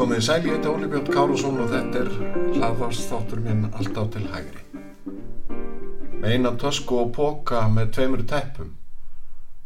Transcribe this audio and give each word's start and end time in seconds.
Komið 0.00 0.22
sæl, 0.24 0.46
ég 0.48 0.54
heiti 0.56 0.68
Óli 0.70 0.88
Björn 0.88 1.10
Kárusson 1.12 1.60
og 1.60 1.68
þetta 1.74 2.00
er 2.00 2.10
hlaðvarsþáttur 2.56 3.44
minn 3.44 3.68
alltaf 3.68 4.08
til 4.16 4.24
hægri. 4.32 4.69
Með 6.20 6.36
eina 6.36 6.52
tösku 6.60 7.00
og 7.00 7.14
póka 7.16 7.64
með 7.72 7.94
tveimur 7.96 8.26
teppum 8.28 8.76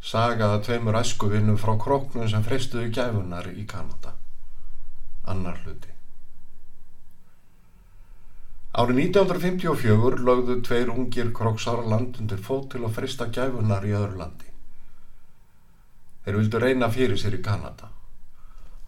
sagaða 0.05 0.61
tveimur 0.67 0.99
æskuvinnum 1.01 1.57
frá 1.61 1.73
króknum 1.81 2.29
sem 2.29 2.45
freystuðu 2.45 2.91
gæfunar 2.93 3.49
í 3.51 3.65
Kanada. 3.69 4.13
Annar 5.25 5.57
hluti. 5.65 5.93
Árið 8.75 9.01
1954 9.05 10.21
lögðu 10.29 10.59
tveir 10.67 10.93
ungir 10.93 11.33
króksar 11.33 11.81
land 11.89 12.19
undir 12.21 12.43
fót 12.43 12.73
til 12.75 12.83
að 12.83 12.99
freysta 12.99 13.31
gæfunar 13.33 13.87
í 13.87 13.95
öðru 13.97 14.21
landi. 14.21 14.51
Þeir 16.25 16.41
vildu 16.41 16.61
reyna 16.61 16.91
fyrir 16.93 17.21
sér 17.21 17.39
í 17.39 17.43
Kanada. 17.49 17.89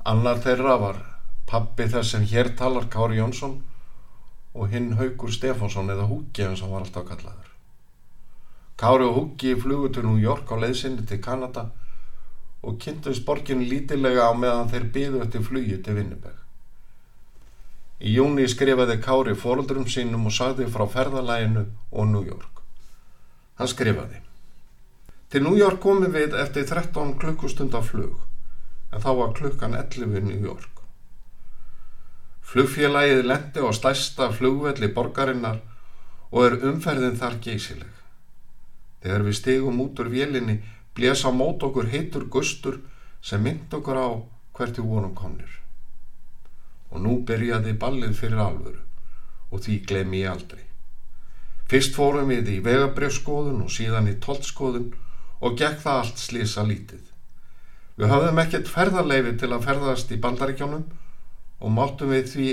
Annar 0.04 0.42
þeirra 0.45 0.76
var 0.82 1.02
pappi 1.48 1.88
þess 1.88 2.12
sem 2.12 2.28
hér 2.28 2.52
talar 2.59 2.90
Kári 2.92 3.23
Jónsson 3.23 3.60
og 4.54 4.73
hinn 4.73 4.96
Haugur 5.01 5.32
Stefánsson 5.32 5.92
eða 5.95 6.10
Húki 6.10 6.45
eins 6.45 6.64
og 6.66 6.74
var 6.74 6.84
alltaf 6.84 7.09
kallaður. 7.09 7.55
Kári 8.76 9.04
og 9.08 9.14
Húki 9.16 9.54
flugu 9.56 9.88
til 9.88 10.04
New 10.04 10.18
York 10.20 10.50
á 10.52 10.56
leiðsynni 10.60 11.06
til 11.08 11.22
Kanada 11.24 11.70
og 12.62 12.76
kynntust 12.82 13.24
borgin 13.24 13.62
lítilega 13.70 14.26
á 14.28 14.32
meðan 14.37 14.68
þeir 14.68 14.84
byðu 14.96 15.23
eftir 15.24 15.46
flugi 15.46 15.78
til 15.80 15.96
Vinnibeg. 15.96 16.34
Í 18.04 18.12
júni 18.18 18.45
skrifaði 18.52 18.98
Kári 19.01 19.32
fóröldurum 19.32 19.88
sínum 19.88 20.28
og 20.28 20.36
sagði 20.36 20.68
frá 20.68 20.84
ferðalæginu 20.92 21.64
og 21.92 22.09
New 22.12 22.24
York. 22.28 22.60
Hann 23.56 23.73
skrifaði 23.73 24.20
Til 25.32 25.42
New 25.42 25.56
York 25.56 25.80
komum 25.80 26.12
við 26.12 26.36
eftir 26.36 26.68
13 26.68 27.16
klukkustunda 27.18 27.80
flug 27.82 28.20
en 28.92 29.01
þá 29.01 29.10
var 29.18 29.36
klukkan 29.40 29.74
11 29.74 30.20
í 30.20 30.26
New 30.29 30.51
York. 30.51 30.82
Flugfélagið 32.46 33.24
lendi 33.26 33.64
á 33.64 33.73
stærsta 33.74 34.29
flugvelli 34.36 34.92
borgarinnar 34.92 35.62
og 36.30 36.45
er 36.45 36.64
umferðin 36.68 37.16
þar 37.18 37.40
geysileg. 37.42 37.96
Þegar 39.04 39.26
við 39.26 39.38
stegum 39.40 39.80
út 39.84 40.00
úr 40.02 40.10
vélinni 40.12 40.60
blésa 40.96 41.30
mót 41.30 41.62
okkur 41.62 41.90
heitur 41.92 42.26
gustur 42.32 42.80
sem 43.22 43.42
mynd 43.42 43.72
okkur 43.78 44.00
á 44.00 44.08
hvert 44.56 44.78
við 44.78 44.88
vorum 44.88 45.14
komnir. 45.14 45.50
Og 46.92 47.02
nú 47.04 47.18
byrjaði 47.28 47.74
ballið 47.80 48.14
fyrir 48.16 48.42
alvöru 48.42 48.82
og 49.50 49.62
því 49.62 49.80
glemi 49.88 50.22
ég 50.22 50.32
aldrei. 50.32 50.62
Fyrst 51.66 51.96
fórum 51.98 52.30
við 52.30 52.52
í 52.54 52.60
vegabrjöfskoðun 52.62 53.64
og 53.64 53.72
síðan 53.74 54.10
í 54.10 54.16
tollskoðun 54.22 54.92
og 55.42 55.56
gekk 55.58 55.82
það 55.82 56.00
allt 56.02 56.22
slísa 56.22 56.64
lítið. 56.66 57.02
Við 57.96 58.12
hafðum 58.12 58.40
ekkert 58.42 58.70
ferðarleifi 58.70 59.32
til 59.40 59.50
að 59.52 59.66
ferðast 59.66 60.12
í 60.12 60.20
bandaríkjónum 60.22 60.84
og 61.60 61.72
máttum 61.72 62.12
við 62.12 62.30
því 62.32 62.50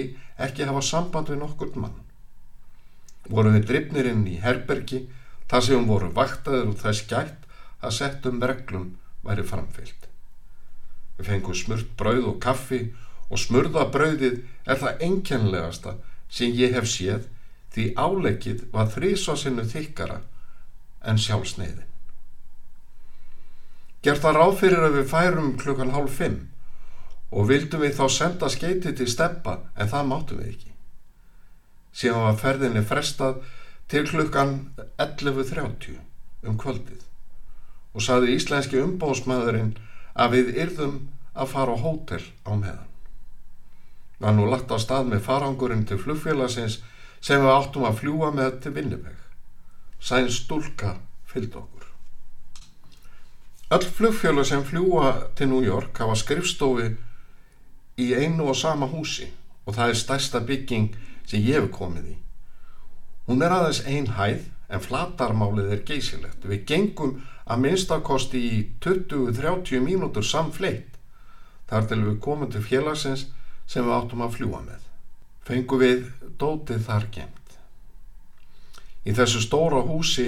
ekki 0.47 0.67
hafa 0.67 0.81
samband 0.88 1.30
við 1.31 1.41
nokkurt 1.44 1.75
mann. 1.80 1.97
Vorum 3.30 3.55
við 3.58 3.67
drifnir 3.69 4.09
inn 4.09 4.23
í 4.27 4.39
herbergi 4.44 5.03
þar 5.54 5.66
sem 5.68 5.84
voru 5.86 6.08
vaktaður 6.18 6.72
og 6.72 6.80
þess 6.82 7.06
gætt 7.12 7.44
að 7.86 7.92
settum 7.94 8.40
reglum 8.42 8.88
væri 9.22 9.44
framfyllt. 9.46 10.08
Við 11.20 11.30
fengum 11.30 11.58
smurt 11.60 11.92
brauð 12.00 12.26
og 12.32 12.40
kaffi 12.42 12.80
og 13.30 13.38
smurða 13.38 13.86
brauðið 13.94 14.39
er 14.66 14.82
það 14.82 15.05
enkenlegasta 15.10 15.94
sem 16.33 16.58
ég 16.58 16.73
hef 16.73 16.89
séð 16.89 17.30
því 17.76 17.88
áleggið 17.94 18.66
var 18.73 18.89
þrísvarsinu 18.95 19.67
þykkara 19.70 20.20
en 21.05 21.22
sjálfsneiðin. 21.22 21.86
Gert 24.02 24.26
það 24.26 24.39
ráð 24.39 24.60
fyrir 24.66 24.89
að 24.89 24.98
við 24.98 25.10
færum 25.14 25.56
klukkan 25.61 25.94
hálf 25.94 26.17
fimm 26.17 26.39
og 27.30 27.50
vildum 27.54 27.86
við 27.86 28.00
þá 28.02 28.06
senda 28.10 28.50
skeiti 28.50 28.98
til 28.98 29.06
steppa 29.10 29.60
en 29.77 29.89
það 29.94 30.10
máttum 30.10 30.42
við 30.42 30.56
ekki. 30.56 30.72
Síðan 31.94 32.26
var 32.32 32.42
ferðinni 32.42 32.89
frestað 32.89 33.44
til 33.93 34.08
klukkan 34.09 34.55
11.30 34.98 35.99
um 36.49 36.55
kvöldið 36.58 37.04
og 37.93 38.02
saði 38.02 38.31
íslenski 38.33 38.80
umbóðsmaðurinn 38.81 39.76
að 40.17 40.33
við 40.33 40.49
yrðum 40.64 40.95
að 41.37 41.52
fara 41.52 41.76
á 41.77 41.83
hótel 41.83 42.23
á 42.42 42.58
meðan. 42.58 42.89
Það 44.17 44.36
nú 44.39 44.48
lagt 44.49 44.73
á 44.73 44.77
stað 44.82 45.11
með 45.11 45.21
farangurinn 45.27 45.86
til 45.86 45.99
flugfélagsins 46.02 46.80
sem 47.21 47.45
við 47.45 47.53
áttum 47.53 47.86
að 47.86 47.99
fljúa 48.02 48.32
með 48.33 48.58
til 48.65 48.73
Vinnibeg. 48.80 49.21
Sæn 50.02 50.32
stúlka 50.33 50.95
fylgd 51.30 51.61
okkur. 51.61 51.86
Öll 53.77 53.87
flugfélag 53.99 54.49
sem 54.49 54.65
fljúa 54.65 55.14
til 55.37 55.53
New 55.53 55.61
York 55.61 56.02
hafa 56.02 56.17
skrifstofi 56.17 56.89
í 58.02 58.09
einu 58.17 58.49
og 58.49 58.58
sama 58.58 58.89
húsi 58.89 59.30
og 59.67 59.77
það 59.77 59.93
er 59.93 60.02
stærsta 60.02 60.42
bygging 60.49 60.95
sem 61.30 61.45
ég 61.45 61.61
hef 61.61 61.71
komið 61.77 62.14
í. 62.17 62.23
Hún 63.28 63.44
er 63.45 63.54
aðeins 63.56 63.84
ein 63.88 64.10
hæð 64.17 64.50
en 64.73 64.84
flatarmálið 64.84 65.72
er 65.76 65.84
geysilegt. 65.88 66.44
Við 66.44 66.66
gengum 66.70 67.20
að 67.44 67.61
minnstakosti 67.66 68.42
í 68.42 68.58
20-30 68.84 69.84
mínútur 69.84 70.26
samfleitt 70.28 70.98
þar 71.70 71.88
til 71.89 72.02
við 72.04 72.17
komum 72.23 72.52
til 72.52 72.64
félagsins 72.64 73.28
sem 73.67 73.86
við 73.86 73.95
áttum 73.98 74.23
að 74.26 74.38
fljúa 74.38 74.62
með. 74.66 74.82
Fengu 75.48 75.80
við 75.80 76.08
dótið 76.39 76.83
þar 76.88 77.08
gemt. 77.16 77.58
Í 79.04 79.12
þessu 79.16 79.44
stóra 79.44 79.82
húsi 79.83 80.28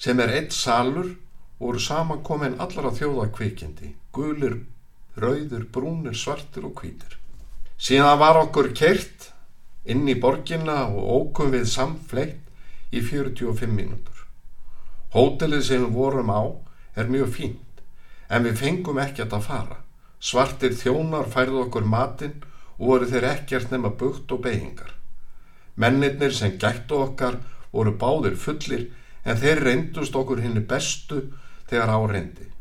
sem 0.00 0.20
er 0.20 0.32
eitt 0.38 0.56
salur 0.56 1.14
voru 1.60 1.80
samankomin 1.80 2.58
allra 2.60 2.92
þjóða 2.92 3.30
kvikindi, 3.32 3.94
gulir 4.12 4.58
rauður, 5.16 5.64
brúnir, 5.72 6.16
svartir 6.16 6.66
og 6.68 6.76
hvítir. 6.80 7.16
Síðan 7.80 8.20
var 8.20 8.40
okkur 8.40 8.72
kert 8.76 9.30
inn 9.92 10.08
í 10.08 10.16
borginna 10.22 10.84
og 10.88 11.10
ókum 11.18 11.52
við 11.54 11.66
samfleitt 11.70 12.92
í 12.92 13.02
45 13.02 13.72
mínútur. 13.72 14.24
Hótelið 15.14 15.62
sem 15.68 15.84
við 15.86 15.96
vorum 15.96 16.32
á 16.32 16.42
er 16.96 17.12
mjög 17.12 17.32
fínt, 17.38 17.82
en 18.28 18.46
við 18.48 18.58
fengum 18.62 19.00
ekkert 19.02 19.36
að 19.36 19.46
fara. 19.50 19.78
Svartir 20.20 20.74
þjónar 20.74 21.30
færðu 21.30 21.62
okkur 21.66 21.86
matinn 21.86 22.42
og 22.78 22.86
voru 22.90 23.10
þeir 23.10 23.28
ekkert 23.30 23.70
nema 23.72 23.92
bukt 24.00 24.32
og 24.32 24.42
beigingar. 24.48 24.90
Mennirnir 25.76 26.34
sem 26.34 26.58
gættu 26.58 26.98
okkar 27.04 27.38
voru 27.72 27.94
báðir 28.00 28.36
fullir 28.40 28.88
en 29.24 29.38
þeir 29.38 29.62
reyndust 29.68 30.16
okkur 30.16 30.42
henni 30.42 30.64
bestu 30.64 31.26
þegar 31.68 31.92
á 31.92 32.00
reyndi 32.10 32.52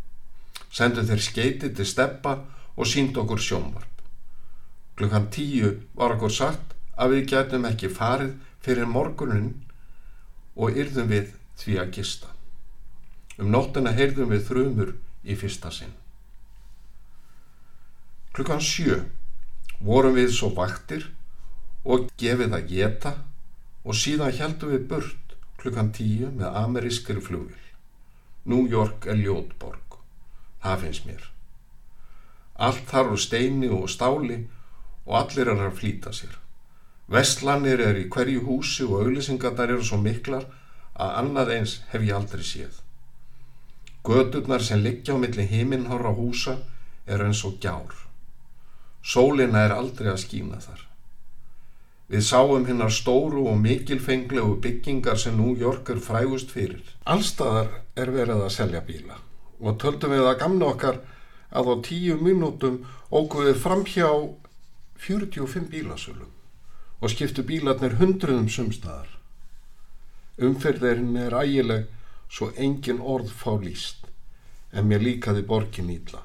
sendu 0.76 1.06
þeir 1.08 1.24
skeiti 1.24 1.72
til 1.72 1.88
steppa 1.88 2.36
og 2.76 2.88
sínd 2.90 3.16
okkur 3.18 3.40
sjónvarp. 3.40 4.02
Klukkan 5.00 5.30
tíu 5.32 5.72
var 5.96 6.16
okkur 6.16 6.32
sagt 6.32 6.75
að 6.96 7.16
við 7.16 7.28
getum 7.34 7.68
ekki 7.70 7.92
farið 7.92 8.34
fyrir 8.66 8.90
morgunin 8.90 9.52
og 10.56 10.80
yrðum 10.80 11.12
við 11.12 11.34
því 11.60 11.78
að 11.82 11.92
gista. 11.98 12.32
Um 13.40 13.52
nóttina 13.52 13.92
heyrðum 13.96 14.32
við 14.32 14.48
þrumur 14.48 14.94
í 15.24 15.36
fyrsta 15.40 15.72
sinn. 15.76 15.94
Klukkan 18.36 18.64
sjö 18.64 19.02
vorum 19.80 20.16
við 20.16 20.32
svo 20.36 20.52
vaktir 20.56 21.10
og 21.84 22.10
gefið 22.20 22.56
að 22.58 22.72
geta 22.72 23.14
og 23.84 24.00
síðan 24.00 24.36
heldum 24.36 24.74
við 24.74 24.88
burt 24.92 25.38
klukkan 25.62 25.92
tíu 25.96 26.32
með 26.32 26.60
amerískri 26.64 27.22
flugil. 27.24 27.62
New 28.46 28.68
York 28.70 29.08
er 29.10 29.20
ljótborg 29.20 29.86
það 30.66 30.82
finnst 30.86 31.06
mér. 31.10 31.28
Allt 32.66 32.88
þar 32.90 33.14
úr 33.14 33.22
steini 33.22 33.70
og 33.70 33.90
stáli 33.92 34.40
og 35.06 35.18
allir 35.20 35.52
er 35.52 35.68
að 35.68 35.78
flýta 35.80 36.14
sér. 36.16 36.34
Vestlanir 37.06 37.82
er 37.86 38.00
í 38.02 38.08
hverju 38.10 38.42
húsi 38.48 38.86
og 38.86 39.04
auglisingarnar 39.04 39.76
eru 39.76 39.84
svo 39.86 40.00
miklar 40.02 40.48
að 40.98 41.12
annað 41.20 41.52
eins 41.56 41.76
hef 41.92 42.02
ég 42.02 42.18
aldrei 42.18 42.42
séð. 42.42 42.80
Göturnar 44.06 44.64
sem 44.66 44.82
liggja 44.82 45.14
á 45.14 45.22
milli 45.22 45.46
heiminhára 45.52 46.14
húsa 46.18 46.58
er 47.06 47.22
eins 47.22 47.44
og 47.46 47.60
gjár. 47.62 47.94
Sólina 49.06 49.68
er 49.68 49.76
aldrei 49.76 50.10
að 50.10 50.24
skína 50.24 50.58
þar. 50.64 50.82
Við 52.10 52.26
sáum 52.26 52.66
hinnar 52.66 52.94
stóru 52.94 53.46
og 53.52 53.62
mikilfenglegu 53.62 54.58
byggingar 54.62 55.22
sem 55.22 55.38
New 55.38 55.54
York 55.58 55.90
er 55.94 56.02
frægust 56.02 56.54
fyrir. 56.54 56.82
Allstaðar 57.06 57.70
er 57.96 58.14
verið 58.14 58.46
að 58.48 58.56
selja 58.58 58.82
bíla 58.86 59.22
og 59.62 59.78
töldum 59.80 60.12
við 60.12 60.26
að 60.28 60.40
gamna 60.42 60.72
okkar 60.74 60.98
að 61.56 61.70
á 61.72 61.76
tíu 61.86 62.18
mínútum 62.20 62.82
ógum 63.10 63.46
við 63.46 63.62
fram 63.62 63.86
hjá 63.88 64.10
45 65.06 65.70
bílasölum 65.72 66.35
og 67.02 67.12
skiptu 67.12 67.44
bílarnir 67.48 67.98
hundruðum 68.00 68.48
sumstaðar. 68.52 69.10
Umferðirinn 70.42 71.16
er 71.20 71.36
ægileg 71.36 71.86
svo 72.30 72.52
engin 72.60 73.00
orð 73.00 73.32
fá 73.32 73.54
líst, 73.62 74.08
en 74.74 74.88
mér 74.90 75.04
líkaði 75.04 75.46
borgin 75.48 75.92
ítla. 75.94 76.22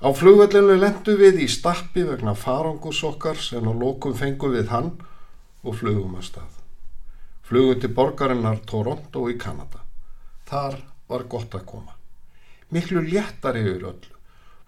Á 0.00 0.08
flugvellinu 0.16 0.78
lendu 0.80 1.16
við 1.20 1.42
í 1.44 1.48
stappi 1.50 2.06
vegna 2.08 2.32
farangus 2.32 3.02
okkar 3.04 3.36
sem 3.36 3.66
á 3.68 3.72
lokum 3.74 4.14
fengu 4.16 4.48
við 4.54 4.70
hann 4.72 4.94
og 5.60 5.76
flugum 5.76 6.14
að 6.16 6.28
stað. 6.30 6.52
Flugum 7.44 7.80
til 7.82 7.92
borgarinnar 7.92 8.62
Toronto 8.70 9.26
í 9.28 9.36
Kanada. 9.36 9.82
Þar 10.48 10.78
var 11.10 11.26
gott 11.28 11.54
að 11.58 11.66
koma. 11.66 11.96
Miklu 12.70 13.02
léttar 13.02 13.58
yfir 13.58 13.88
öllu, 13.90 14.14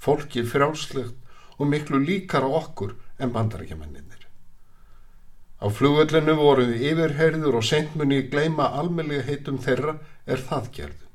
fólki 0.03 0.43
frjálslegt 0.45 1.17
og 1.57 1.71
miklu 1.71 2.03
líkar 2.03 2.45
á 2.45 2.51
okkur 2.51 2.97
en 3.23 3.33
bandarækjamennir. 3.33 4.12
Á 5.63 5.71
flugvellinu 5.71 6.35
voru 6.35 6.65
yfirherður 6.75 7.61
og 7.61 7.67
sentmunni 7.67 8.25
gleima 8.33 8.73
almeinlega 8.81 9.29
heitum 9.29 9.61
þeirra 9.63 9.95
er 10.27 10.43
það 10.49 10.69
gerðu. 10.79 11.07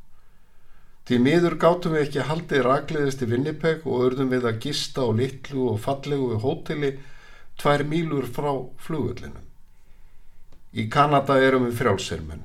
Því 1.07 1.17
miður 1.23 1.55
gátum 1.59 1.95
við 1.95 2.05
ekki 2.05 2.23
haldið 2.29 2.63
ragleðist 2.67 3.21
í 3.23 3.27
Winnipeg 3.31 3.83
og 3.87 4.05
örðum 4.05 4.31
við 4.31 4.47
að 4.47 4.61
gista 4.63 5.03
á 5.03 5.11
litlu 5.19 5.67
og 5.73 5.81
fallegu 5.83 6.39
hóteli 6.43 6.93
tvær 7.59 7.83
mílur 7.87 8.27
frá 8.27 8.49
flugvellinu. 8.83 9.43
Í 10.75 10.87
Kanada 10.91 11.39
erum 11.43 11.67
við 11.67 11.79
frjálsirmenn 11.79 12.43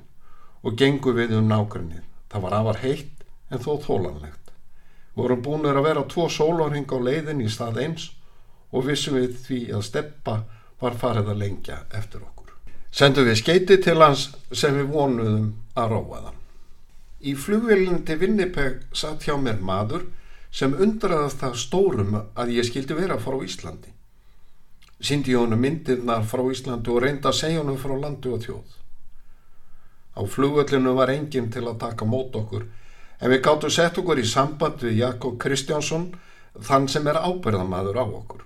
og 0.63 0.79
gengum 0.79 1.19
við 1.19 1.35
um 1.39 1.51
nákvæmnið. 1.51 2.07
Það 2.31 2.45
var 2.47 2.57
afar 2.59 2.81
heitt 2.83 3.27
en 3.51 3.63
þó 3.63 3.73
þólanlegt. 3.83 4.55
Vorum 5.15 5.43
búinir 5.45 5.77
að 5.77 5.87
vera 5.91 6.05
tvo 6.09 6.29
sólorhing 6.31 6.89
á 6.89 6.99
leiðin 6.99 7.43
í 7.45 7.51
stað 7.51 7.83
eins 7.83 8.09
og 8.73 8.87
vissum 8.87 9.19
við 9.19 9.35
því 9.45 9.61
að 9.77 9.87
steppa 9.91 10.37
var 10.83 10.99
farið 10.99 11.33
að 11.33 11.43
lengja 11.45 11.79
eftir 11.95 12.23
okkur. 12.23 12.53
Sendum 12.93 13.29
við 13.29 13.39
skeiti 13.41 13.79
til 13.81 13.99
hans 14.03 14.29
sem 14.53 14.75
við 14.77 14.91
vonuðum 14.93 15.53
að 15.79 15.95
róa 15.95 16.25
það. 16.27 16.39
Í 17.23 17.33
flugvelin 17.39 18.03
til 18.07 18.19
Winnipeg 18.19 18.83
satt 18.99 19.25
hjá 19.25 19.37
mér 19.39 19.63
maður 19.63 20.09
sem 20.53 20.75
undraðast 20.75 21.41
það 21.41 21.59
stórum 21.63 22.17
að 22.21 22.55
ég 22.57 22.67
skildi 22.69 22.99
vera 22.99 23.17
frá 23.23 23.39
Íslandi. 23.47 23.95
Sýndi 25.03 25.35
honum 25.39 25.63
myndirnar 25.63 26.27
frá 26.29 26.43
Íslandi 26.51 26.93
og 26.93 27.03
reynda 27.07 27.31
að 27.31 27.39
segja 27.39 27.63
honum 27.63 27.79
frá 27.81 27.95
landu 27.97 28.35
og 28.35 28.45
þjóð. 28.45 28.77
Á 30.13 30.21
flugvellinu 30.29 30.93
var 30.99 31.15
enginn 31.15 31.49
til 31.51 31.65
að 31.65 31.81
taka 31.87 32.05
mót 32.05 32.37
okkur 32.37 32.67
en 33.23 33.31
við 33.31 33.43
gáttum 33.47 33.73
sett 33.73 33.99
okkur 34.03 34.21
í 34.21 34.29
samband 34.29 34.83
við 34.83 34.99
Jakob 35.01 35.39
Kristjánsson 35.41 36.11
þann 36.61 36.89
sem 36.91 37.07
er 37.09 37.23
ábyrðamadur 37.23 38.03
á 38.03 38.05
okkur. 38.05 38.43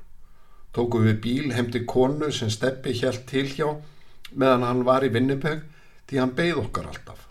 Tókum 0.77 1.07
við 1.09 1.21
bíl 1.25 1.53
heimti 1.57 1.87
konu 1.89 2.29
sem 2.37 2.51
steppi 2.53 2.93
hjælt 2.99 3.25
til 3.31 3.47
hjá 3.49 3.71
meðan 4.37 4.67
hann 4.67 4.83
var 4.85 5.07
í 5.07 5.13
Vinnipeg 5.15 5.63
því 6.11 6.21
hann 6.21 6.35
beigð 6.37 6.61
okkar 6.67 6.91
alltaf. 6.91 7.23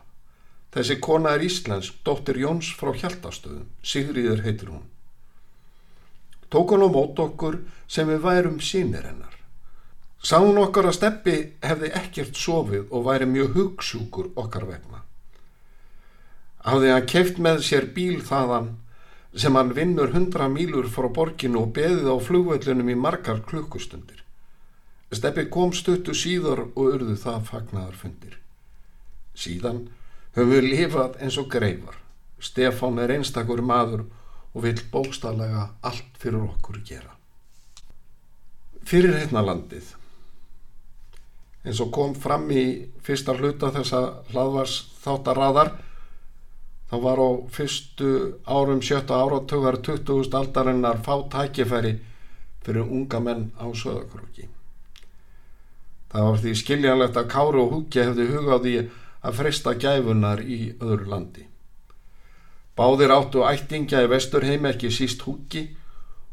Þessi 0.73 0.97
kona 0.99 1.35
er 1.37 1.45
íslensk, 1.45 2.01
dóttir 2.03 2.39
Jóns 2.41 2.73
frá 2.75 2.89
Hjaltastöðum, 2.91 3.69
Sigriður 3.85 4.41
heitir 4.43 4.73
hún. 4.73 4.83
Tók 6.49 6.73
hann 6.73 6.83
á 6.83 6.89
mót 6.89 7.21
okkur 7.21 7.61
sem 7.87 8.09
við 8.09 8.25
værum 8.25 8.57
sínir 8.59 9.05
hennar. 9.07 9.37
Sá 10.25 10.39
hún 10.41 10.57
okkar 10.57 10.89
að 10.89 10.97
steppi 10.97 11.35
hefði 11.61 11.91
ekkert 11.99 12.39
sofið 12.41 12.89
og 12.89 13.05
væri 13.05 13.29
mjög 13.29 13.55
hugsjúkur 13.59 14.31
okkar 14.41 14.65
vegna. 14.67 15.03
Hafði 16.65 16.91
hann 16.95 17.07
keft 17.13 17.37
með 17.37 17.61
sér 17.67 17.87
bíl 17.93 18.23
þaðan 18.25 18.71
sem 19.35 19.55
hann 19.55 19.73
vinnur 19.75 20.13
hundra 20.13 20.47
mílur 20.51 20.87
frá 20.91 21.09
borginu 21.11 21.65
og 21.65 21.73
beðið 21.75 22.07
á 22.07 22.15
flugvöllunum 22.23 22.91
í 22.93 22.95
margar 22.95 23.41
klukkustundir. 23.47 24.21
Steppi 25.11 25.45
kom 25.51 25.73
stuttu 25.75 26.15
síðar 26.15 26.65
og 26.65 26.81
urðu 26.95 27.15
það 27.19 27.43
fagnaðar 27.49 27.99
fundir. 27.99 28.37
Síðan 29.35 29.85
höfum 30.35 30.53
við 30.53 30.69
lifað 30.71 31.19
eins 31.23 31.37
og 31.39 31.49
greifar. 31.51 31.99
Stefán 32.39 32.99
er 33.03 33.13
einstakur 33.15 33.61
maður 33.63 34.05
og 34.55 34.63
vil 34.63 34.79
bókstallega 34.91 35.67
allt 35.83 36.17
fyrir 36.19 36.47
okkur 36.47 36.79
gera. 36.87 37.11
Fyrir 38.85 39.15
hérna 39.19 39.43
landið. 39.43 39.93
En 41.65 41.73
svo 41.73 41.89
kom 41.91 42.13
fram 42.15 42.45
í 42.53 42.65
fyrsta 43.03 43.33
hluta 43.35 43.71
þessa 43.73 44.01
hlaðvars 44.31 44.75
þáttaradar 45.03 45.73
þá 46.89 46.95
var 47.01 47.21
á 47.21 47.29
fyrstu 47.51 48.09
árum 48.45 48.81
sjötta 48.81 49.17
áratögar 49.21 49.79
20. 49.81 50.29
aldarinnar 50.37 51.01
fá 51.05 51.15
tækifæri 51.29 51.95
fyrir 52.65 52.85
unga 52.85 53.19
menn 53.19 53.49
á 53.57 53.65
söðakrúki. 53.73 54.49
Það 56.11 56.29
var 56.29 56.39
því 56.43 56.53
skiljanlegt 56.55 57.17
að 57.19 57.31
Káru 57.33 57.63
og 57.65 57.73
Húki 57.73 58.01
hefði 58.01 58.27
hugaði 58.31 58.75
að 59.25 59.37
freysta 59.39 59.73
gæfunar 59.75 60.41
í 60.41 60.59
öðru 60.79 61.09
landi. 61.11 61.47
Báðir 62.75 63.13
áttu 63.15 63.43
ættingja 63.47 64.03
í 64.05 64.11
vesturheim 64.11 64.67
ekki 64.69 64.91
síst 64.93 65.25
Húki 65.25 65.69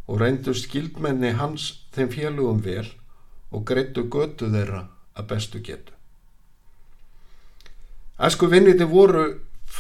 og 0.06 0.20
reyndu 0.20 0.54
skildmenni 0.54 1.32
hans 1.38 1.70
þeim 1.94 2.10
félugum 2.12 2.60
vel 2.64 2.86
og 3.52 3.64
greittu 3.68 4.04
götu 4.10 4.50
þeirra 4.52 4.86
að 5.16 5.28
bestu 5.32 5.62
getu. 5.64 5.92
Æsku 8.22 8.48
vinniti 8.50 8.86
voru 8.86 9.26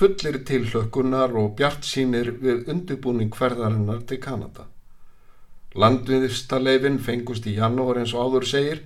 fullir 0.02 0.40
tilhlökkunar 0.42 1.30
og 1.38 1.52
bjart 1.58 1.84
sínir 1.86 2.32
við 2.42 2.66
undirbúning 2.72 3.28
hverðarinnar 3.30 4.00
til 4.10 4.18
Kanada. 4.18 4.64
Landviðistaleifin 5.78 6.98
fengust 6.98 7.46
í 7.46 7.54
janúar 7.54 8.00
eins 8.00 8.14
og 8.16 8.24
áður 8.26 8.48
segir, 8.50 8.80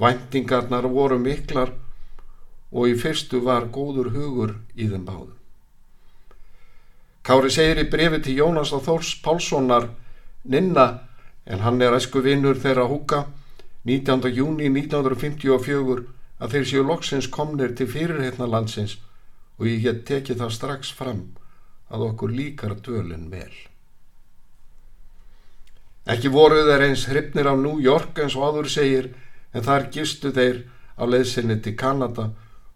væntingarnar 0.00 0.88
voru 0.88 1.18
miklar 1.20 1.74
og 2.72 2.88
í 2.88 2.94
fyrstu 2.96 3.42
var 3.44 3.68
góður 3.74 4.08
hugur 4.14 4.54
í 4.72 4.88
þeim 4.88 5.04
báðum. 5.04 5.34
Kári 7.26 7.52
segir 7.52 7.82
í 7.82 7.90
brefi 7.92 8.22
til 8.24 8.38
Jónas 8.40 8.72
og 8.72 8.86
Þórs 8.86 9.12
Pálssonar 9.20 9.90
Ninna, 10.44 10.86
en 11.44 11.66
hann 11.66 11.82
er 11.82 11.98
æsku 11.98 12.22
vinnur 12.24 12.56
þeirra 12.62 12.86
húka, 12.88 13.26
19. 13.84 14.32
júni 14.32 14.70
1954 14.72 16.06
að 16.40 16.56
þeir 16.56 16.70
séu 16.70 16.86
loksins 16.86 17.28
komnir 17.28 17.76
til 17.76 17.90
fyrirheitna 17.92 18.48
landsins 18.48 18.96
og 19.56 19.68
ég 19.68 19.82
get 19.86 20.04
tekið 20.08 20.42
það 20.42 20.54
strax 20.56 20.92
fram 20.92 21.22
að 21.92 22.04
okkur 22.10 22.34
líkar 22.34 22.76
dölinn 22.84 23.30
vel. 23.32 23.52
Ekki 26.06 26.30
voru 26.30 26.62
þeir 26.68 26.84
eins 26.86 27.06
hryfnir 27.10 27.48
á 27.50 27.54
New 27.58 27.80
York 27.82 28.18
eins 28.22 28.36
og 28.38 28.46
áður 28.50 28.70
segir 28.70 29.10
en 29.52 29.64
þar 29.66 29.88
gistu 29.94 30.30
þeir 30.34 30.62
á 30.94 31.02
leðsinni 31.08 31.58
til 31.62 31.74
Kanada 31.78 32.28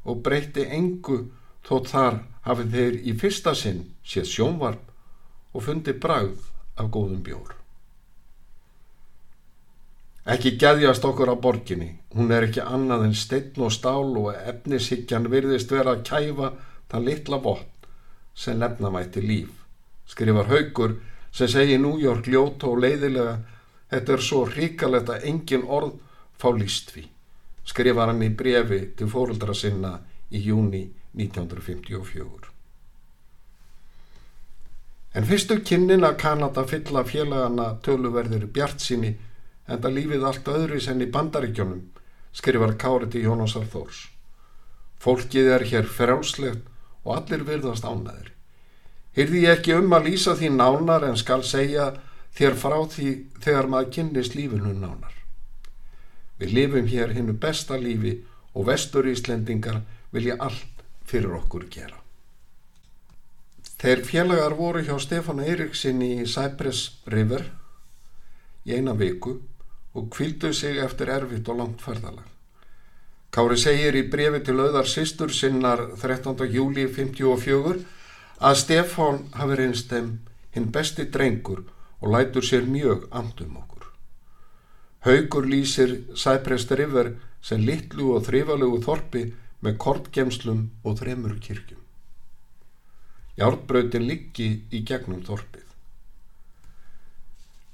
og 0.05 0.23
breyti 0.25 0.67
engu 0.67 1.23
þótt 1.67 1.93
þar 1.93 2.19
hafið 2.49 2.75
þeir 2.75 2.99
í 3.06 3.15
fyrsta 3.21 3.55
sinn 3.55 3.85
séð 4.03 4.29
sjónvarp 4.33 5.55
og 5.55 5.66
fundi 5.66 5.95
bragð 5.95 6.49
af 6.81 6.90
góðum 6.90 7.23
bjór. 7.26 7.57
Ekki 10.31 10.57
gæðjast 10.61 11.05
okkur 11.05 11.33
á 11.33 11.37
borginni, 11.43 11.95
hún 12.14 12.31
er 12.31 12.47
ekki 12.47 12.62
annað 12.62 13.07
en 13.09 13.14
steinn 13.16 13.62
og 13.64 13.73
stál 13.75 14.11
og 14.21 14.35
efnishyggjan 14.35 15.31
virðist 15.33 15.73
vera 15.73 15.97
að 15.97 16.05
kæfa 16.11 16.50
það 16.90 17.06
litla 17.06 17.38
vott 17.44 17.88
sem 18.35 18.59
nefnamætti 18.59 19.23
líf. 19.25 19.50
Skrifar 20.06 20.50
haugur 20.50 20.97
sem 21.32 21.49
segir 21.49 21.78
New 21.78 21.99
York 22.02 22.26
ljóta 22.26 22.70
og 22.70 22.82
leiðilega 22.82 23.38
þetta 23.90 24.14
er 24.14 24.25
svo 24.26 24.44
ríkalegt 24.49 25.11
að 25.11 25.26
engin 25.30 25.66
orð 25.66 25.97
fá 26.38 26.49
líst 26.56 26.94
við. 26.97 27.09
Skrifar 27.64 28.11
hann 28.11 28.25
í 28.25 28.30
brefi 28.35 28.80
til 28.97 29.11
fóruldra 29.11 29.54
sinna 29.54 29.99
í 30.30 30.40
júni 30.42 30.87
1954. 31.14 32.50
En 35.14 35.26
fyrstu 35.26 35.59
kynnin 35.66 36.06
að 36.06 36.20
Kanada 36.23 36.62
fylla 36.70 37.02
félagana 37.06 37.73
töluverðir 37.82 38.47
bjart 38.54 38.82
síni 38.82 39.16
en 39.66 39.80
það 39.82 39.97
lífið 39.97 40.26
allt 40.26 40.50
öðru 40.50 40.78
sem 40.82 41.02
í 41.02 41.11
bandaríkjónum 41.11 41.82
skrifar 42.35 42.76
Kári 42.78 43.11
til 43.11 43.25
Jónasar 43.26 43.66
Þórs. 43.73 44.04
Fólkið 45.02 45.50
er 45.56 45.64
hér 45.66 45.88
frjálslegt 45.90 46.70
og 47.04 47.16
allir 47.16 47.45
virðast 47.49 47.87
ánæður. 47.87 48.30
Hyrði 49.16 49.45
ég 49.45 49.59
ekki 49.59 49.76
um 49.78 49.92
að 49.97 50.11
lýsa 50.11 50.37
því 50.38 50.52
nánar 50.54 51.07
en 51.09 51.19
skal 51.19 51.42
segja 51.47 51.92
þér 52.37 52.59
frá 52.59 52.76
því 52.92 53.09
þegar 53.42 53.71
maður 53.71 53.95
kynnist 53.97 54.37
lífinu 54.38 54.75
nánar. 54.75 55.14
Við 56.38 56.54
lifum 56.57 56.87
hér 56.88 57.14
hinnu 57.16 57.35
besta 57.37 57.78
lífi 57.80 58.21
og 58.54 58.69
vestur 58.71 59.09
Íslendingar 59.11 59.83
vilja 60.14 60.38
allt 60.40 60.85
fyrir 61.07 61.35
okkur 61.40 61.66
gera. 61.71 61.99
Þeir 63.80 64.02
félagar 64.04 64.54
voru 64.59 64.83
hjá 64.85 64.97
Stefán 65.00 65.40
Eiríksin 65.40 66.02
í 66.04 66.26
Cypress 66.28 67.00
River 67.09 67.47
í 68.69 68.76
eina 68.76 68.92
viku 68.95 69.38
og 69.97 70.11
kvildu 70.12 70.52
sig 70.54 70.78
eftir 70.85 71.11
erfitt 71.11 71.49
og 71.49 71.62
langt 71.62 71.83
ferðalag. 71.83 72.26
Kári 73.31 73.55
segir 73.63 73.95
í 73.95 74.09
brefi 74.11 74.41
til 74.43 74.57
auðar 74.59 74.89
sýstur 74.91 75.31
sinnar 75.31 75.85
13. 76.01 76.49
júli 76.51 76.89
54 76.91 77.77
að 78.49 78.57
Stefán 78.59 79.21
hafi 79.39 79.59
reynst 79.61 79.93
þeim 79.93 80.09
hinn 80.57 80.73
besti 80.75 81.07
drengur 81.15 81.61
og 82.01 82.11
lætur 82.11 82.43
sér 82.43 82.67
mjög 82.67 83.05
andum 83.15 83.61
okkur. 83.61 83.85
Haugur 85.07 85.47
lýsir 85.47 85.93
Cypress 86.19 86.67
River 86.75 87.13
sem 87.41 87.63
litlu 87.63 88.09
og 88.17 88.27
þrifalegu 88.27 88.81
þorpi 88.89 89.23
með 89.63 89.79
kortgemslum 89.85 90.67
og 90.83 90.99
þremur 90.99 91.39
kirkjum. 91.45 91.79
Járbrautin 93.39 94.09
liggi 94.11 94.51
í 94.75 94.83
gegnum 94.83 95.23
þorpið. 95.23 95.69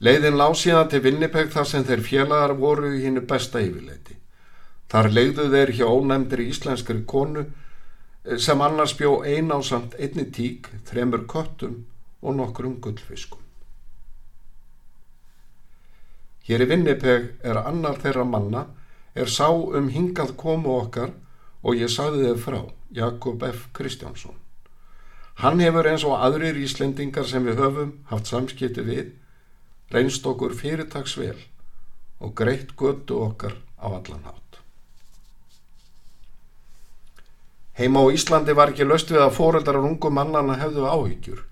Leiðin 0.04 0.36
lág 0.36 0.52
síðan 0.60 0.92
til 0.92 1.00
Vinnipeg 1.00 1.48
þar 1.56 1.72
sem 1.72 1.88
þeir 1.88 2.04
félagar 2.04 2.54
voru 2.60 2.92
í 2.92 3.02
hinnu 3.06 3.24
besta 3.24 3.64
yfirleiti. 3.64 4.20
Þar 4.92 5.10
leiðu 5.10 5.48
þeir 5.50 5.72
hjá 5.78 5.86
ónæmdri 5.90 6.46
íslenskri 6.52 7.02
konu 7.10 7.42
eh, 7.46 8.38
sem 8.38 8.60
annars 8.62 8.94
bjó 8.98 9.18
einásamt 9.26 9.96
einni 9.98 10.28
tík, 10.30 10.70
þremur 10.86 11.26
köttum 11.30 11.82
og 12.22 12.38
nokkrum 12.38 12.78
gullfiskum. 12.80 13.42
Hér 16.46 16.62
í 16.62 16.68
Vinnipeg 16.70 17.32
er 17.42 17.58
annar 17.58 17.98
þeirra 17.98 18.24
manna 18.24 18.66
er 19.18 19.30
sá 19.32 19.48
um 19.50 19.88
hingað 19.90 20.36
komu 20.38 20.76
okkar 20.78 21.10
og 21.66 21.74
ég 21.74 21.90
sagði 21.90 22.28
þið 22.28 22.42
frá, 22.44 22.60
Jakob 22.94 23.42
F. 23.42 23.66
Kristjánsson. 23.74 24.36
Hann 25.42 25.60
hefur 25.60 25.88
eins 25.90 26.04
og 26.06 26.14
aðrir 26.22 26.56
Íslendingar 26.62 27.26
sem 27.28 27.44
við 27.44 27.58
höfum 27.60 27.92
haft 28.12 28.30
samskipti 28.30 28.86
við, 28.86 29.10
reynst 29.92 30.24
okkur 30.26 30.54
fyrirtagsvel 30.56 31.36
og 32.22 32.34
greitt 32.38 32.76
götu 32.78 33.18
okkar 33.26 33.58
á 33.82 33.90
allan 33.90 34.24
hátt. 34.24 34.45
Heima 37.76 38.00
á 38.00 38.08
Íslandi 38.08 38.54
var 38.56 38.72
ekki 38.72 38.86
löst 38.88 39.10
við 39.12 39.20
að 39.20 39.34
fóreldrar 39.36 39.84
ungum 39.84 40.16
mannana 40.16 40.56
hefðu 40.56 40.86
áhyggjur. 40.88 41.42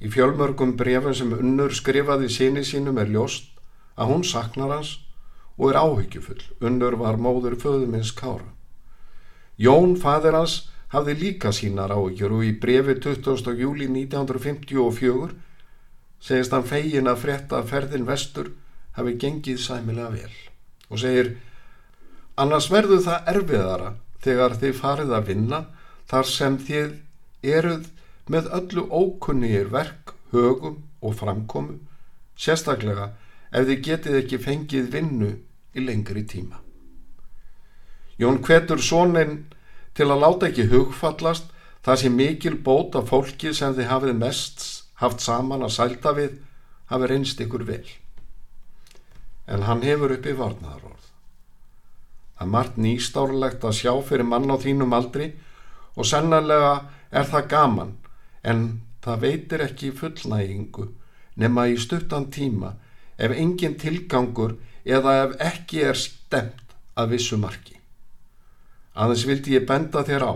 Í 0.00 0.08
fjölmörgum 0.14 0.72
brefum 0.78 1.14
sem 1.14 1.34
unnur 1.36 1.74
skrifaði 1.74 2.30
síni 2.32 2.64
sínum 2.64 3.00
er 3.02 3.10
ljóst 3.12 3.50
að 3.98 4.12
hún 4.12 4.24
saknar 4.24 4.72
hans 4.72 4.94
og 5.58 5.72
er 5.72 5.80
áhyggjufull. 5.82 6.40
Unnur 6.64 6.96
var 6.96 7.20
móður 7.20 7.58
föðumins 7.60 8.14
Kára. 8.16 8.54
Jón, 9.58 9.96
fadir 10.00 10.38
hans, 10.38 10.70
hafði 10.94 11.18
líka 11.18 11.52
sínar 11.52 11.92
áhyggjur 11.92 12.38
og 12.38 12.46
í 12.46 12.54
brefi 12.62 12.96
20. 13.04 13.52
júli 13.58 13.88
1954 13.90 15.34
segist 16.20 16.54
hann 16.54 16.66
fegin 16.66 17.10
að 17.10 17.22
frétta 17.24 17.60
að 17.60 17.70
ferðin 17.72 18.06
vestur 18.08 18.52
hafi 18.96 19.14
gengið 19.20 19.60
sæmilega 19.62 20.10
vel 20.14 20.36
og 20.88 21.02
segir 21.02 21.34
annars 22.40 22.70
verður 22.72 23.04
það 23.04 23.32
erfiðara 23.34 23.90
þegar 24.28 24.56
þið 24.60 24.78
farið 24.82 25.16
að 25.16 25.28
vinna 25.32 25.60
þar 26.08 26.30
sem 26.30 26.60
þið 26.68 26.94
eruð 27.56 27.90
með 28.28 28.48
öllu 28.58 28.84
ókunnigir 28.92 29.70
verk, 29.72 30.14
högum 30.32 30.82
og 31.00 31.14
framkomu 31.16 31.78
sérstaklega 32.38 33.10
ef 33.50 33.68
þið 33.68 33.84
getið 33.86 34.18
ekki 34.22 34.40
fengið 34.44 34.90
vinnu 34.92 35.30
í 35.74 35.84
lengri 35.84 36.24
tíma. 36.28 36.60
Jón 38.18 38.42
hvetur 38.44 38.82
sónin 38.82 39.46
til 39.96 40.10
að 40.10 40.22
láta 40.24 40.50
ekki 40.50 40.68
hugfallast 40.72 41.48
það 41.86 42.02
sem 42.02 42.18
mikil 42.18 42.56
bót 42.66 42.98
af 42.98 43.08
fólki 43.12 43.54
sem 43.54 43.74
þið 43.74 43.90
hafið 43.92 44.20
mest 44.20 44.66
haft 45.00 45.24
saman 45.24 45.64
að 45.64 45.76
sælta 45.78 46.14
við 46.18 46.38
hafi 46.90 47.10
reynst 47.10 47.40
ykkur 47.44 47.64
vel. 47.68 47.84
En 49.48 49.64
hann 49.64 49.84
hefur 49.86 50.12
upp 50.12 50.26
í 50.26 50.36
varnaðaróð. 50.36 51.07
Það 52.38 52.46
er 52.46 52.52
margt 52.54 52.76
nýstárlegt 52.78 53.64
að 53.66 53.78
sjá 53.80 53.92
fyrir 54.06 54.28
mann 54.30 54.46
á 54.46 54.56
þínum 54.62 54.94
aldri 54.94 55.32
og 55.98 56.06
sennanlega 56.06 56.74
er 57.10 57.26
það 57.26 57.48
gaman 57.50 57.96
en 58.46 58.60
það 59.02 59.24
veitir 59.24 59.64
ekki 59.64 59.90
fullnægingu 59.98 60.86
nema 61.42 61.66
í 61.72 61.74
stuttan 61.82 62.28
tíma 62.30 62.76
ef 63.18 63.34
engin 63.34 63.74
tilgangur 63.78 64.54
eða 64.86 65.16
ef 65.24 65.34
ekki 65.50 65.82
er 65.90 65.98
stemt 65.98 66.76
að 66.94 67.14
vissu 67.16 67.38
marki. 67.38 67.74
Aðeins 68.94 69.26
vildi 69.26 69.54
ég 69.58 69.66
benda 69.66 70.04
þér 70.06 70.24
á 70.26 70.34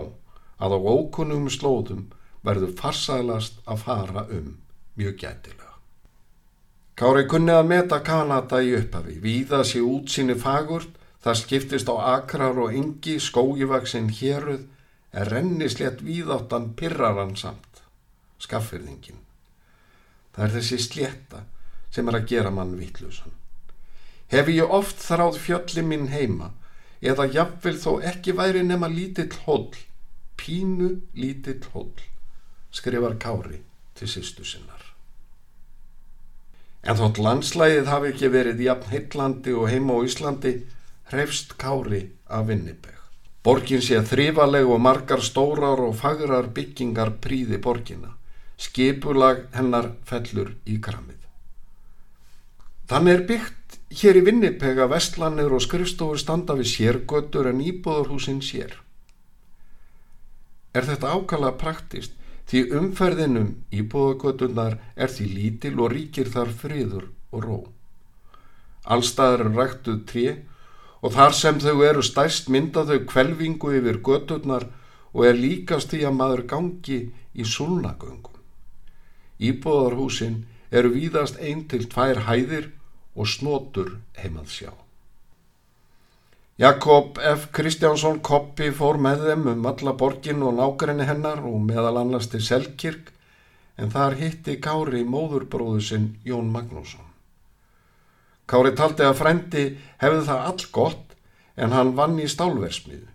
að 0.63 0.75
á 0.75 0.79
ókunnum 0.79 1.49
slóðum 1.51 2.09
verður 2.43 2.75
farsælast 2.79 3.59
að 3.63 3.85
fara 3.87 4.25
um 4.31 4.57
mjög 4.99 5.15
gætilega. 5.23 5.71
Kári 6.95 7.23
kunni 7.27 7.51
að 7.55 7.69
meta 7.71 7.99
Kanada 8.05 8.59
í 8.61 8.75
upphafi, 8.77 9.17
víða 9.19 9.63
sér 9.65 9.87
útsinni 9.87 10.35
fagurt, 10.39 10.91
það 11.23 11.39
skiptist 11.39 11.89
á 11.91 11.95
akrar 12.17 12.59
og 12.59 12.73
yngi, 12.75 13.17
skógivaksin 13.19 14.09
héruð, 14.11 14.65
er 15.13 15.29
rennislegt 15.29 16.01
víðáttan 16.03 16.73
pirraran 16.75 17.35
samt, 17.37 17.83
skaffyrðingin. 18.41 19.21
Það 20.33 20.45
er 20.45 20.53
þessi 20.57 20.79
slétta 20.81 21.43
sem 21.93 22.09
er 22.09 22.17
að 22.17 22.29
gera 22.31 22.51
mann 22.51 22.73
vittlusan. 22.79 23.33
Hefi 24.33 24.57
ég 24.57 24.71
oft 24.73 24.97
þráð 25.03 25.37
fjöllin 25.43 25.89
minn 25.89 26.07
heima, 26.09 26.49
eða 27.03 27.27
jafnvel 27.29 27.75
þó 27.77 27.91
ekki 28.09 28.33
væri 28.35 28.63
nema 28.65 28.89
lítill 28.89 29.31
hóll, 29.45 29.69
pínu 30.39 30.95
lítill 31.13 31.61
hóll, 31.75 31.93
skrifar 32.73 33.19
Kári 33.21 33.61
til 33.93 34.09
sýstu 34.09 34.45
sinnar. 34.47 34.81
En 36.83 36.97
þótt 36.99 37.21
landslægið 37.21 37.87
hafi 37.87 38.09
ekki 38.11 38.31
verið 38.33 38.63
jafn 38.65 38.89
heitlandi 38.91 39.53
og 39.55 39.69
heima 39.71 39.95
á 39.95 40.03
Íslandi, 40.03 40.55
hrefst 41.11 41.57
Kári 41.57 42.05
af 42.29 42.47
Vinnibeg. 42.47 42.99
Borgin 43.43 43.81
sé 43.83 43.99
þrývaleg 44.07 44.69
og 44.69 44.79
margar 44.79 45.21
stórar 45.21 45.81
og 45.83 45.97
fagrar 45.99 46.47
byggingar 46.55 47.17
príði 47.23 47.59
borgina. 47.59 48.13
Skipulag 48.57 49.49
hennar 49.51 49.91
fellur 50.07 50.53
í 50.63 50.77
kramið. 50.79 51.19
Þannig 52.87 53.13
er 53.13 53.27
byggt 53.27 53.63
Hér 53.93 54.17
í 54.17 54.23
Vinnipega 54.25 54.87
vestlanir 54.89 55.51
og 55.53 55.61
skrifstofur 55.61 56.17
standa 56.17 56.55
við 56.57 56.69
sérgötur 56.71 57.45
en 57.51 57.59
íbúðurhúsin 57.61 58.39
sér. 58.41 58.71
Er 60.73 60.87
þetta 60.87 61.11
ákala 61.13 61.51
praktist 61.61 62.15
því 62.49 62.63
umferðinum 62.79 63.51
íbúðagötunar 63.69 64.79
er 64.95 65.13
því 65.13 65.27
lítil 65.35 65.75
og 65.77 65.93
ríkir 65.93 66.31
þar 66.33 66.55
friður 66.63 67.05
og 67.29 67.45
ró. 67.45 67.59
Allstaðar 68.89 69.45
er 69.45 69.53
ræktuð 69.59 70.01
trí 70.09 70.25
og 71.03 71.11
þar 71.11 71.35
sem 71.35 71.59
þau 71.59 71.83
eru 71.83 72.03
stæst 72.05 72.47
mynda 72.53 72.85
þau 72.87 73.03
kvelvingu 73.09 73.73
yfir 73.79 73.99
götunar 74.07 74.69
og 75.13 75.25
er 75.27 75.35
líkast 75.37 75.91
því 75.91 76.05
að 76.07 76.17
maður 76.19 76.45
gangi 76.53 76.99
í 77.35 77.43
súlnagöngum. 77.43 78.39
Íbúðarhúsin 79.43 80.45
eru 80.71 80.93
víðast 80.95 81.41
einn 81.43 81.67
til 81.67 81.83
tvær 81.91 82.23
hæðir 82.29 82.71
og 83.13 83.29
snotur 83.29 83.97
heimað 84.17 84.49
sjá. 84.55 84.71
Jakob 86.57 87.17
F. 87.17 87.47
Kristjánsson 87.51 88.19
Koppi 88.21 88.69
fór 88.71 88.99
með 89.01 89.25
þeim 89.27 89.47
um 89.55 89.65
alla 89.69 89.95
borgin 89.97 90.43
og 90.45 90.55
nákrenni 90.59 91.07
hennar 91.09 91.41
og 91.49 91.57
meðal 91.65 91.97
annars 92.03 92.29
til 92.31 92.43
Selkirk 92.45 93.09
en 93.77 93.89
þar 93.93 94.19
hitti 94.19 94.59
Kári 94.61 95.01
móðurbróðu 95.03 95.81
sinn 95.81 96.11
Jón 96.25 96.53
Magnússon. 96.53 97.12
Kári 98.53 98.75
taldi 98.77 99.01
að 99.01 99.15
frendi 99.17 99.61
hefði 99.97 100.25
það 100.27 100.43
all 100.47 100.65
gott 100.75 101.15
en 101.57 101.71
hann 101.73 101.95
vann 101.97 102.19
í 102.21 102.27
stálversmiðu. 102.29 103.07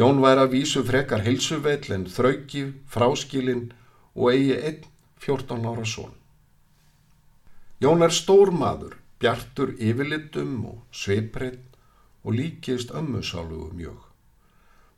Jón 0.00 0.22
væri 0.24 0.46
að 0.46 0.54
vísu 0.54 0.80
frekar 0.88 1.20
heilsuvell 1.26 1.92
en 1.92 2.06
þrauki, 2.08 2.62
fráskilin 2.88 3.66
og 4.16 4.30
eigi 4.32 4.56
einn 4.56 4.88
14 5.20 5.68
ára 5.68 5.84
són. 5.84 6.14
Jón 7.84 8.00
er 8.06 8.16
stór 8.16 8.54
maður 8.56 8.96
bjartur 9.20 9.76
yfirlitum 9.76 10.56
og 10.72 10.80
sveiprinn 10.88 11.60
og 12.24 12.40
líkist 12.40 12.96
ömmusálugu 12.96 13.74
mjög. 13.76 14.00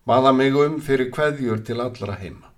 Baða 0.07 0.37
mig 0.39 0.55
um 0.55 0.79
fyrir 0.79 1.11
kveðjur 1.11 1.67
til 1.67 1.83
allra 1.83 2.15
heima. 2.23 2.53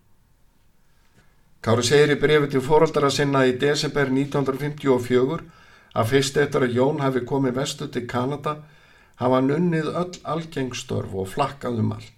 Kári 1.64 1.82
segir 1.82 2.12
í 2.12 2.20
brefi 2.20 2.52
til 2.52 2.60
fóraldara 2.60 3.08
sinna 3.08 3.46
í 3.48 3.56
desember 3.56 4.12
1954 4.12 5.55
að 5.96 6.10
fyrst 6.12 6.36
eftir 6.40 6.66
að 6.66 6.76
Jón 6.76 7.00
hafi 7.00 7.22
komið 7.28 7.56
vestu 7.56 7.88
til 7.92 8.04
Kanada 8.10 8.58
hafa 9.20 9.40
nunnið 9.40 9.88
öll 9.96 10.18
algengstörf 10.34 11.14
og 11.16 11.30
flakkað 11.32 11.80
um 11.80 11.94
allt. 11.96 12.12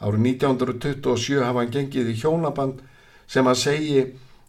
Árið 0.00 0.24
1927 0.32 1.42
hafa 1.42 1.64
hann 1.64 1.74
gengið 1.74 2.12
í 2.12 2.16
hjónaband 2.22 2.80
sem 3.28 3.48
að 3.50 3.60
segi 3.64 4.00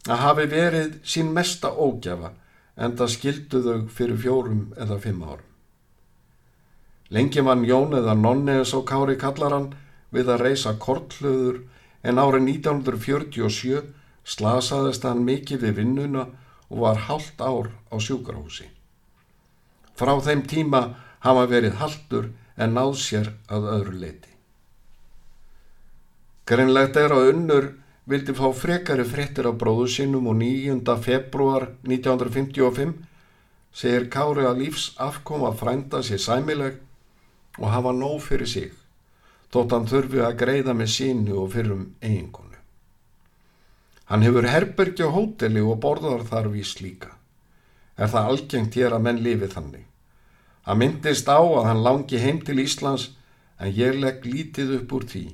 að 0.08 0.22
hafi 0.24 0.46
verið 0.48 0.96
sín 1.04 1.34
mesta 1.36 1.72
ógjafa 1.74 2.32
en 2.80 2.96
það 2.96 3.14
skildu 3.16 3.62
þau 3.66 3.78
fyrir 3.92 4.20
fjórum 4.22 4.62
eða 4.80 4.98
fimm 5.02 5.24
árum. 5.26 5.46
Lengi 7.10 7.42
vann 7.42 7.66
Jón 7.66 7.96
eða 7.98 8.14
Nonni 8.14 8.60
eins 8.60 8.72
og 8.78 8.86
Kári 8.88 9.18
kallaran 9.18 9.72
við 10.14 10.30
að 10.30 10.44
reysa 10.46 10.76
kortluður 10.78 11.64
en 12.06 12.22
árið 12.22 12.46
1947 12.54 13.82
slasaðist 14.24 15.04
hann 15.04 15.26
mikið 15.26 15.66
við 15.66 15.76
vinnuna 15.82 16.28
og 16.70 16.82
var 16.84 17.04
halvt 17.08 17.40
ár 17.42 17.70
á 17.90 17.96
sjúkrahúsi. 17.98 18.68
Frá 19.98 20.14
þeim 20.22 20.46
tíma 20.48 20.82
hafa 21.20 21.46
verið 21.50 21.78
haldur 21.82 22.30
en 22.56 22.74
náð 22.76 22.94
sér 23.02 23.32
að 23.50 23.68
öðru 23.74 23.96
leiti. 24.00 24.32
Greinlegt 26.46 26.96
er 26.96 27.12
að 27.14 27.30
unnur 27.34 27.70
vildi 28.10 28.34
fá 28.34 28.48
frekari 28.56 29.04
frettir 29.06 29.46
af 29.50 29.58
bróðu 29.60 29.86
sínum 29.90 30.26
og 30.30 30.38
9. 30.40 30.96
februar 31.04 31.68
1955 31.86 32.94
segir 33.72 34.08
Kári 34.10 34.46
að 34.48 34.64
lífs 34.64 34.90
afkoma 34.98 35.52
frænda 35.54 36.02
sér 36.02 36.22
sæmileg 36.22 36.80
og 37.58 37.70
hafa 37.70 37.92
nóg 37.94 38.22
fyrir 38.24 38.50
sig 38.50 38.70
þótt 39.50 39.74
hann 39.74 39.88
þurfi 39.90 40.22
að 40.22 40.38
greiða 40.42 40.74
með 40.78 40.94
sínu 40.94 41.38
og 41.42 41.50
fyrir 41.54 41.74
um 41.74 41.86
eiginkonu. 42.02 42.49
Hann 44.10 44.24
hefur 44.26 44.48
herbergi 44.50 45.06
á 45.06 45.14
hóteli 45.14 45.60
og 45.62 45.76
borðar 45.84 46.24
þar 46.26 46.48
vís 46.50 46.72
líka. 46.82 47.12
Er 47.94 48.10
það 48.10 48.30
algengt 48.32 48.74
hér 48.74 48.96
að 48.96 49.04
menn 49.04 49.20
lifi 49.22 49.48
þannig? 49.52 49.84
Hann 50.66 50.80
myndist 50.82 51.30
á 51.30 51.38
að 51.38 51.68
hann 51.68 51.84
langi 51.86 52.18
heim 52.18 52.40
til 52.42 52.58
Íslands 52.58 53.12
en 53.62 53.70
ég 53.70 54.00
legg 54.02 54.26
lítið 54.26 54.74
upp 54.80 54.96
úr 54.98 55.06
því 55.14 55.24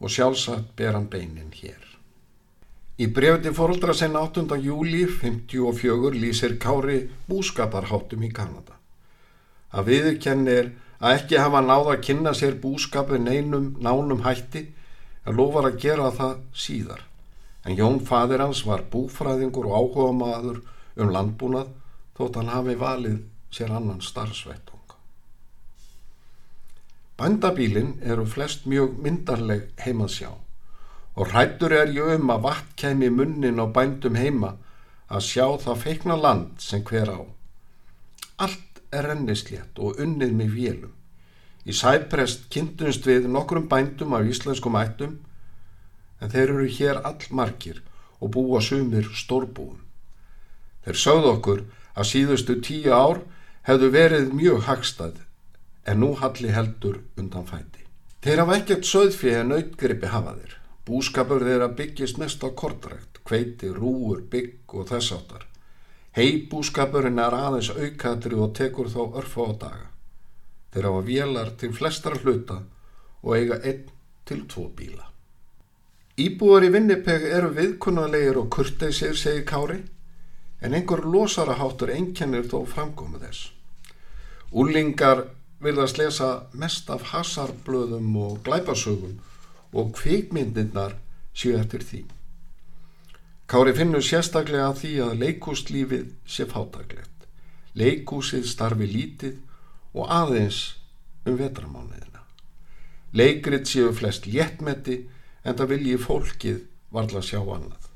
og 0.00 0.16
sjálfsagt 0.16 0.72
ber 0.72 0.96
hann 0.96 1.10
beinin 1.12 1.52
hér. 1.52 1.84
Í 2.96 3.12
brefti 3.12 3.52
fóröldra 3.52 3.92
sen 3.92 4.16
8. 4.16 4.48
júli 4.56 5.04
54 5.04 6.16
lýsir 6.16 6.56
Kári 6.56 7.02
búskaparháttum 7.28 8.24
í 8.24 8.32
Kanada. 8.32 8.80
Að 9.68 9.90
viðurkennir 9.92 10.72
að 10.96 11.18
ekki 11.18 11.44
hafa 11.44 11.60
náða 11.60 11.98
að 11.98 12.04
kynna 12.08 12.32
sér 12.32 12.56
búskapin 12.62 13.28
einum 13.28 13.74
nánum 13.84 14.24
hætti 14.24 14.70
en 15.26 15.36
lofar 15.36 15.74
að 15.74 15.82
gera 15.84 16.14
það 16.14 16.38
síðar 16.54 17.10
en 17.64 17.76
Jón 17.78 18.00
fadir 18.04 18.42
hans 18.44 18.64
var 18.68 18.84
búfræðingur 18.92 19.70
og 19.70 19.76
áhuga 19.80 20.12
maður 20.20 20.62
um 21.00 21.12
landbúnað 21.14 21.72
þótt 22.16 22.38
hann 22.40 22.52
hafi 22.52 22.76
valið 22.78 23.20
sér 23.54 23.72
annan 23.74 24.02
starfsvettung. 24.04 24.80
Bændabílin 27.18 28.00
eru 28.02 28.26
flest 28.26 28.66
mjög 28.66 28.96
myndarleg 29.02 29.68
heimað 29.84 30.10
sjá 30.16 30.30
og 31.14 31.30
hrættur 31.30 31.72
er 31.72 31.92
ég 31.94 32.16
um 32.18 32.32
að 32.34 32.42
vatn 32.48 32.74
kemi 32.80 33.10
munnin 33.10 33.62
á 33.62 33.66
bændum 33.70 34.18
heima 34.18 34.56
að 35.06 35.26
sjá 35.28 35.46
það 35.62 35.82
feikna 35.84 36.16
land 36.18 36.58
sem 36.58 36.82
hver 36.82 37.12
á. 37.14 37.20
Allt 38.42 38.82
er 38.90 39.06
rennislétt 39.10 39.78
og 39.78 40.00
unnið 40.02 40.32
með 40.34 40.56
vélum. 40.56 40.94
Í 41.64 41.72
sæprest 41.72 42.48
kynntumst 42.50 43.06
við 43.06 43.28
nokkrum 43.30 43.68
bændum 43.70 44.16
af 44.18 44.26
íslenskum 44.26 44.74
ættum 44.80 45.14
en 46.24 46.32
þeir 46.32 46.54
eru 46.54 46.68
hér 46.78 47.02
allmarkir 47.04 47.82
og 48.24 48.32
búa 48.32 48.62
sumir 48.64 49.10
stórbúum. 49.12 49.82
Þeir 50.84 51.00
sögðu 51.04 51.30
okkur 51.36 51.62
að 51.94 52.10
síðustu 52.10 52.58
tíu 52.64 52.92
ár 52.96 53.20
hefðu 53.68 53.90
verið 53.92 54.32
mjög 54.36 54.66
hagstað 54.68 55.22
en 55.84 56.00
nú 56.00 56.14
halli 56.20 56.52
heldur 56.52 57.02
undan 57.20 57.46
fæti. 57.48 57.84
Þeir 58.24 58.40
hafa 58.40 58.58
ekkert 58.60 58.88
söðfið 58.88 59.40
en 59.42 59.56
auðgripi 59.58 60.12
hafa 60.12 60.36
þeir. 60.38 60.54
Búskapur 60.84 61.44
þeirra 61.44 61.70
byggist 61.76 62.18
mest 62.20 62.44
á 62.44 62.48
kortrækt, 62.52 63.20
kveiti, 63.24 63.70
rúur, 63.72 64.20
bygg 64.32 64.74
og 64.76 64.88
þess 64.88 65.14
áttar. 65.16 65.46
Heibúskapurinn 66.16 67.20
er 67.20 67.36
aðeins 67.36 67.72
aukatri 67.72 68.36
og 68.38 68.52
tekur 68.56 68.92
þá 68.92 69.00
örfa 69.20 69.48
á 69.48 69.52
daga. 69.64 69.88
Þeir 70.72 70.88
hafa 70.90 71.02
vélar 71.08 71.56
til 71.60 71.72
flestra 71.72 72.20
hluta 72.20 72.60
og 73.22 73.36
eiga 73.36 73.60
einn 73.64 73.88
til 74.28 74.44
tvo 74.48 74.68
bíla. 74.76 75.13
Íbúar 76.14 76.62
í 76.62 76.68
Vinnipeg 76.70 77.24
eru 77.26 77.48
viðkunnalegir 77.56 78.36
og 78.38 78.50
kurteisir, 78.54 79.16
segir 79.18 79.42
Kári, 79.48 79.80
en 80.62 80.74
einhver 80.78 81.00
losaraháttur 81.10 81.90
einkennir 81.90 82.46
þó 82.46 82.60
framkomu 82.70 83.18
þess. 83.18 83.48
Úlingar 84.54 85.24
vilðast 85.64 85.98
lesa 85.98 86.28
mest 86.54 86.90
af 86.94 87.08
hasarblöðum 87.10 88.14
og 88.22 88.36
glæpasögum 88.46 89.16
og 89.74 89.90
kvikmyndirnar 89.98 90.94
séu 91.34 91.56
eftir 91.58 91.82
því. 91.82 92.04
Kári 93.50 93.74
finnur 93.74 94.06
sérstaklega 94.06 94.70
því 94.78 94.92
að 95.08 95.18
leikúslífið 95.24 96.06
sé 96.30 96.46
fátaglegt. 96.46 97.26
Leikúsið 97.74 98.46
starfi 98.46 98.86
lítið 98.86 99.42
og 99.98 100.14
aðeins 100.14 100.76
um 101.26 101.34
vetramániðina. 101.42 102.22
Leikrit 103.18 103.66
séu 103.66 103.90
flest 103.98 104.30
léttmetti 104.30 105.00
en 105.44 105.56
það 105.58 105.72
vilji 105.74 105.96
fólkið 106.00 106.60
varla 106.94 107.22
sjá 107.24 107.40
annað. 107.42 107.88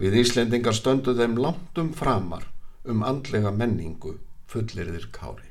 Við 0.00 0.20
Íslendingar 0.24 0.74
stöndu 0.74 1.14
þeim 1.14 1.36
langt 1.38 1.78
um 1.78 1.92
framar 1.94 2.48
um 2.84 3.04
andlega 3.06 3.52
menningu 3.54 4.16
fullirðir 4.50 5.08
Kári. 5.14 5.50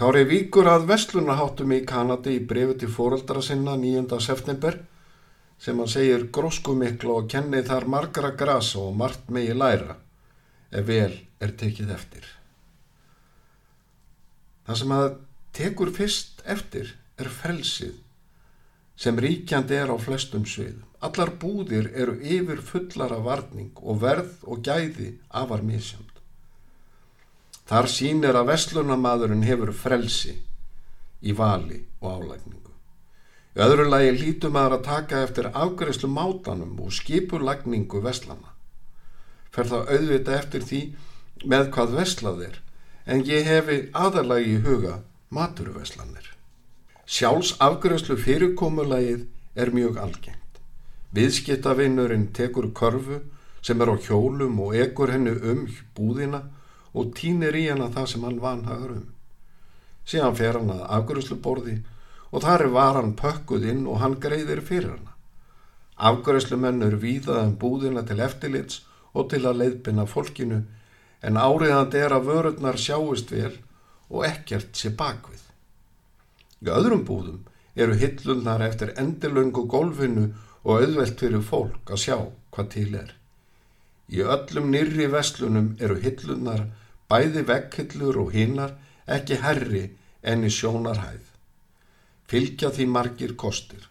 Kári 0.00 0.24
víkur 0.24 0.68
að 0.70 0.86
vestlunaháttum 0.88 1.72
í 1.76 1.82
Kanadi 1.86 2.38
í 2.38 2.44
brefi 2.50 2.78
til 2.80 2.90
fóröldra 2.92 3.42
sinna 3.44 3.76
9. 3.76 4.16
september 4.24 4.78
sem 5.60 5.76
hann 5.76 5.90
segir 5.92 6.28
gróskumikla 6.32 7.18
og 7.20 7.26
kenni 7.28 7.60
þar 7.66 7.86
margra 7.94 8.30
grasa 8.32 8.80
og 8.80 8.94
margt 8.96 9.28
megi 9.28 9.52
læra 9.52 9.98
ef 10.70 10.86
vel 10.88 11.18
er 11.40 11.52
tekið 11.62 11.92
eftir. 11.92 12.24
Það 14.64 14.80
sem 14.80 14.94
að 14.96 15.08
tekur 15.56 15.92
fyrst 15.92 16.42
eftir 16.48 16.94
er 17.20 17.28
frelsið 17.40 17.98
sem 19.00 19.16
ríkjandi 19.16 19.78
er 19.80 19.92
á 19.92 19.96
flestum 19.96 20.44
sviðum. 20.44 20.84
Allar 21.00 21.30
búðir 21.40 21.88
eru 21.96 22.18
yfir 22.20 22.60
fullara 22.60 23.16
varning 23.24 23.72
og 23.80 24.02
verð 24.02 24.42
og 24.44 24.60
gæði 24.66 25.14
afar 25.32 25.62
misjönd. 25.64 26.10
Þar 27.70 27.88
sínir 27.88 28.36
að 28.36 28.50
vestlunamaðurinn 28.50 29.46
hefur 29.46 29.72
frelsi 29.72 30.34
í 31.22 31.32
vali 31.36 31.80
og 32.00 32.18
álægningu. 32.18 32.74
Í 33.56 33.62
öðru 33.64 33.86
lagi 33.88 34.10
lítum 34.18 34.58
aðra 34.60 34.80
að 34.80 34.88
taka 34.88 35.22
eftir 35.24 35.48
afgreðslu 35.50 36.10
mátanum 36.12 36.76
og 36.84 36.92
skipulagningu 36.94 38.02
vestlana. 38.04 38.52
Fer 39.50 39.70
það 39.70 39.94
auðvita 39.96 40.36
eftir 40.36 40.66
því 40.66 40.82
með 41.50 41.70
hvað 41.74 41.96
vestlað 41.96 42.44
er 42.50 42.60
en 43.06 43.24
ég 43.26 43.48
hefi 43.48 43.78
aðalagi 43.96 44.58
í 44.58 44.60
huga 44.66 45.00
maturveslanir. 45.34 46.29
Sjálfs 47.10 47.56
afgröðslu 47.58 48.14
fyrirkomulagið 48.22 49.24
er 49.58 49.72
mjög 49.74 49.96
algengt. 49.98 50.58
Viðskiptavinnurinn 51.10 52.28
tekur 52.36 52.68
körfu 52.70 53.18
sem 53.66 53.82
er 53.82 53.90
á 53.90 53.96
hjólum 53.98 54.60
og 54.62 54.76
ekur 54.78 55.10
hennu 55.10 55.32
um 55.52 55.64
búðina 55.96 56.44
og 56.94 57.10
týnir 57.18 57.58
í 57.58 57.64
hana 57.66 57.88
það 57.96 58.06
sem 58.12 58.28
hann 58.28 58.38
vanhagur 58.44 58.94
um. 59.00 59.08
Síðan 60.06 60.38
fer 60.38 60.60
hann 60.60 60.70
að 60.76 60.86
afgröðsluborði 61.00 61.76
og 62.30 62.46
þar 62.46 62.66
er 62.68 62.74
varan 62.78 63.16
pökkuð 63.18 63.66
inn 63.74 63.82
og 63.90 63.98
hann 64.04 64.16
greiðir 64.22 64.62
fyrir 64.70 64.94
hana. 64.94 65.18
Afgröðslumennur 65.98 66.94
víðað 67.02 67.42
um 67.48 67.58
búðina 67.58 68.06
til 68.06 68.22
eftirlits 68.22 68.84
og 69.18 69.32
til 69.34 69.42
að 69.50 69.64
leiðbina 69.64 70.06
fólkinu 70.06 70.62
en 71.26 71.42
áriðandi 71.42 72.06
er 72.06 72.14
að 72.14 72.30
vörurnar 72.30 72.78
sjáist 72.78 73.34
vel 73.34 73.56
og 74.06 74.28
ekkert 74.30 74.78
sé 74.78 74.94
bakvið. 74.94 75.39
Í 76.60 76.68
öðrum 76.68 77.06
búðum 77.08 77.40
eru 77.74 77.96
hillunar 77.96 78.62
eftir 78.66 78.92
endilöngu 79.00 79.64
gólfinu 79.70 80.26
og 80.64 80.82
auðvelt 80.82 81.22
fyrir 81.22 81.44
fólk 81.46 81.92
að 81.94 82.02
sjá 82.04 82.16
hvað 82.52 82.70
til 82.74 82.90
er. 83.00 83.14
Í 84.10 84.20
öllum 84.34 84.68
nýri 84.74 85.06
vestlunum 85.12 85.74
eru 85.80 85.96
hillunar 86.02 86.66
bæði 87.10 87.44
vekkhillur 87.48 88.18
og 88.24 88.34
hinnar 88.34 88.74
ekki 89.06 89.38
herri 89.44 89.84
enn 90.22 90.44
í 90.44 90.50
sjónarhæð. 90.52 91.22
Fylgja 92.30 92.70
því 92.74 92.86
margir 92.96 93.36
kostir. 93.38 93.86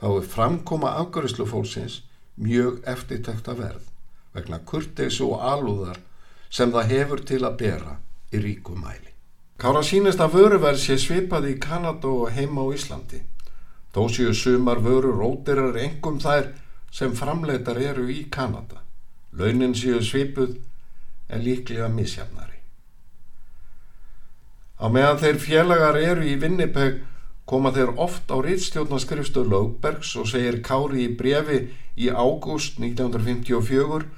Þá 0.00 0.06
er 0.16 0.28
framkoma 0.34 0.96
afgörislu 0.98 1.46
fólksins 1.46 2.00
mjög 2.36 2.82
eftirtækta 2.88 3.54
verð 3.54 3.86
vegna 4.34 4.58
kurteysu 4.66 5.28
og 5.30 5.46
alúðar 5.52 6.00
sem 6.50 6.72
það 6.72 6.92
hefur 6.96 7.24
til 7.30 7.42
að 7.46 7.58
bera 7.62 7.96
í 8.32 8.40
ríkumæli. 8.42 9.11
Kára 9.60 9.82
sínist 9.84 10.20
að 10.22 10.38
vöruverð 10.38 10.80
sé 10.80 10.96
svipað 10.98 11.50
í 11.52 11.58
Kanada 11.60 12.08
og 12.08 12.32
heima 12.34 12.64
á 12.64 12.72
Íslandi. 12.74 13.22
Þó 13.92 14.08
séu 14.08 14.32
sumar 14.34 14.80
vöru 14.80 15.12
rótirar 15.12 15.76
engum 15.76 16.18
þær 16.22 16.48
sem 16.92 17.12
framleitar 17.16 17.80
eru 17.80 18.08
í 18.08 18.24
Kanada. 18.32 18.80
Launin 19.32 19.74
séu 19.76 20.00
svipuð 20.04 20.56
en 21.28 21.44
líklega 21.44 21.88
misjafnari. 21.92 22.58
Á 24.82 24.88
meðan 24.90 25.20
þeir 25.20 25.38
félagar 25.38 25.96
eru 26.00 26.24
í 26.26 26.36
Vinnipeg 26.40 27.02
koma 27.46 27.72
þeir 27.74 27.92
oft 28.00 28.32
á 28.32 28.36
rittstjórnaskrifstu 28.42 29.44
Lögbergs 29.46 30.14
og 30.18 30.28
segir 30.30 30.60
Kári 30.64 31.06
í 31.06 31.12
brefi 31.16 31.60
í 31.96 32.08
ágúst 32.08 32.80
1954 32.80 34.08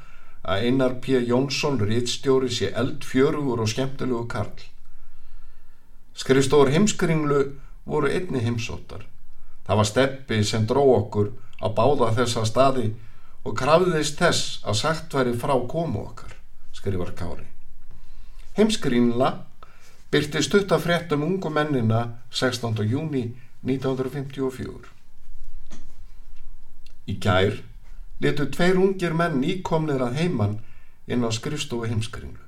að 0.44 0.66
Einar 0.68 0.98
P. 1.04 1.18
Jónsson 1.24 1.80
rittstjóri 1.80 2.50
sé 2.52 2.70
eldfjörugur 2.72 3.64
og 3.64 3.70
skemmtilegu 3.72 4.26
karl. 4.30 4.70
Skrifstóður 6.14 6.70
heimskringlu 6.74 7.40
voru 7.84 8.10
einni 8.10 8.42
heimsóttar. 8.44 9.02
Það 9.66 9.80
var 9.80 9.88
steppi 9.88 10.42
sem 10.44 10.66
dró 10.68 10.84
okkur 10.98 11.32
á 11.58 11.66
báða 11.74 12.12
þessa 12.18 12.44
staði 12.46 12.92
og 13.44 13.56
krafðist 13.58 14.20
þess 14.20 14.60
að 14.64 14.78
sagt 14.80 15.16
væri 15.16 15.34
frá 15.36 15.54
komu 15.68 16.04
okkar, 16.04 16.36
skrifar 16.72 17.12
Kári. 17.16 17.46
Heimskringla 18.56 19.30
byrti 20.12 20.42
stutta 20.46 20.78
fréttum 20.78 21.24
ungu 21.26 21.50
mennina 21.50 22.04
16. 22.30 22.84
júni 22.86 23.24
1954. 23.66 24.92
Í 27.10 27.18
gær 27.20 27.58
letu 28.22 28.46
tveir 28.48 28.78
ungir 28.80 29.16
menn 29.16 29.42
íkomnir 29.44 30.04
að 30.04 30.20
heiman 30.22 30.58
inn 31.10 31.26
á 31.26 31.30
skrifstofu 31.34 31.90
heimskringlu. 31.90 32.40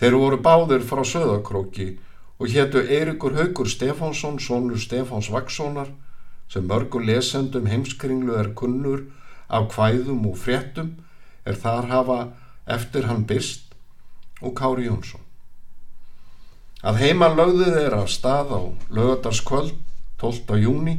Þeir 0.00 0.16
voru 0.20 0.38
báðir 0.42 0.84
frá 0.86 1.02
söðakróki 1.06 1.94
og 2.44 2.50
héttu 2.50 2.78
Eirikur 2.78 3.32
Haugur 3.32 3.64
Stefánsson, 3.64 4.38
sonur 4.38 4.76
Stefáns 4.76 5.30
Vakssonar, 5.32 5.88
sem 6.48 6.66
mörgum 6.68 7.06
lesendum 7.06 7.66
heimskringlu 7.66 8.34
er 8.36 8.50
kunnur 8.54 9.06
af 9.48 9.70
kvæðum 9.72 10.26
og 10.28 10.36
fréttum 10.36 10.90
er 11.46 11.56
þar 11.56 11.88
hafa 11.88 12.18
eftir 12.66 13.08
hann 13.08 13.24
byrst 13.24 13.72
og 14.42 14.52
Kári 14.60 14.84
Jónsson. 14.90 15.24
Að 16.84 17.00
heiman 17.00 17.38
lögðu 17.40 17.70
þeir 17.78 17.96
af 18.02 18.12
stað 18.12 18.52
á 18.52 18.60
lögadarskvöld 18.92 19.72
12. 20.20 20.60
júni 20.60 20.98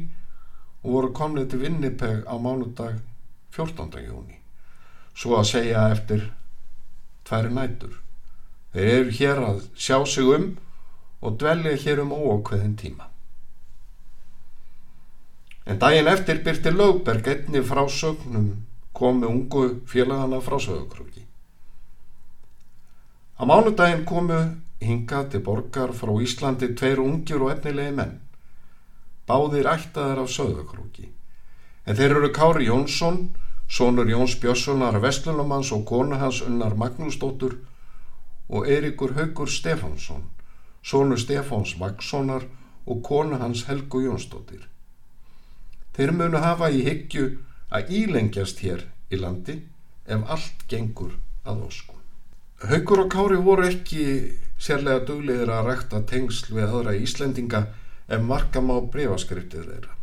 og 0.82 0.98
voru 0.98 1.14
komnið 1.14 1.50
til 1.52 1.62
Vinnipeg 1.62 2.26
á 2.26 2.36
mánudag 2.42 2.98
14. 3.54 3.94
júni. 4.02 4.42
Svo 5.14 5.38
að 5.38 5.52
segja 5.54 5.90
eftir 5.94 6.32
tværi 7.30 7.54
nætur. 7.54 8.00
Þeir 8.74 8.94
eru 8.98 9.20
hér 9.22 9.48
að 9.54 9.66
sjá 9.78 10.02
sig 10.10 10.26
um 10.26 10.56
og 11.22 11.38
dvelja 11.40 11.76
hér 11.84 12.02
um 12.04 12.12
óákveðin 12.12 12.76
tíma. 12.76 13.10
En 15.66 15.80
daginn 15.80 16.08
eftir 16.08 16.44
byrti 16.46 16.72
Lögberg 16.72 17.28
einni 17.28 17.62
frá 17.66 17.88
sögnum 17.90 18.66
komu 18.94 19.28
ungu 19.28 19.82
félagana 19.86 20.42
frá 20.42 20.60
sögukröki. 20.60 21.26
Á 23.40 23.44
mánudaginn 23.44 24.06
komu 24.06 24.40
hingað 24.80 25.32
til 25.32 25.44
borgar 25.44 25.92
frá 25.98 26.14
Íslandi 26.22 26.70
tveir 26.78 27.02
ungir 27.02 27.42
og 27.42 27.52
efnilegi 27.56 27.96
menn. 27.98 28.20
Báðir 29.28 29.68
ættaðar 29.72 30.22
af 30.24 30.30
sögukröki. 30.30 31.10
En 31.86 31.98
þeir 31.98 32.16
eru 32.18 32.30
Kári 32.34 32.70
Jónsson, 32.70 33.36
sonur 33.68 34.10
Jóns 34.10 34.38
Björnssonar 34.42 35.02
Vestlunumanns 35.02 35.72
og 35.72 35.86
konu 35.86 36.16
hans 36.22 36.42
Unnar 36.46 36.78
Magnúsdóttur 36.78 37.58
og 38.50 38.70
Eirikur 38.70 39.14
Haugur 39.18 39.50
Stefánsson, 39.50 40.24
sonur 40.86 41.18
Stefáns 41.18 41.76
Vakssonar 41.80 42.46
og 42.86 43.02
konu 43.04 43.40
hans 43.42 43.66
Helgu 43.66 44.04
Jónsdóttir. 44.06 44.68
Þeir 45.98 46.12
munu 46.14 46.42
hafa 46.44 46.70
í 46.70 46.84
hyggju 46.86 47.26
að 47.74 47.92
ílengjast 48.00 48.62
hér 48.62 48.86
í 49.10 49.18
landi 49.18 49.62
ef 50.06 50.26
allt 50.30 50.66
gengur 50.70 51.16
að 51.46 51.64
óskum. 51.70 52.02
Haugur 52.66 53.06
og 53.06 53.10
Kári 53.12 53.40
voru 53.42 53.66
ekki 53.68 54.06
sérlega 54.62 55.06
duglegir 55.08 55.50
að 55.52 55.72
rækta 55.72 56.02
tengsl 56.10 56.54
við 56.56 56.68
aðra 56.70 56.96
Íslendinga 57.02 57.62
ef 58.08 58.22
marka 58.22 58.62
má 58.62 58.76
breyfaskriptið 58.94 59.70
þeirra. 59.72 59.96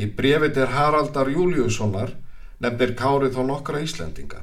Í 0.00 0.08
brefið 0.16 0.62
er 0.64 0.72
Haraldar 0.72 1.28
Júliussonar 1.28 2.14
nefnir 2.64 2.94
Kári 2.96 3.28
þó 3.34 3.42
nokkra 3.50 3.82
Íslendinga. 3.84 4.40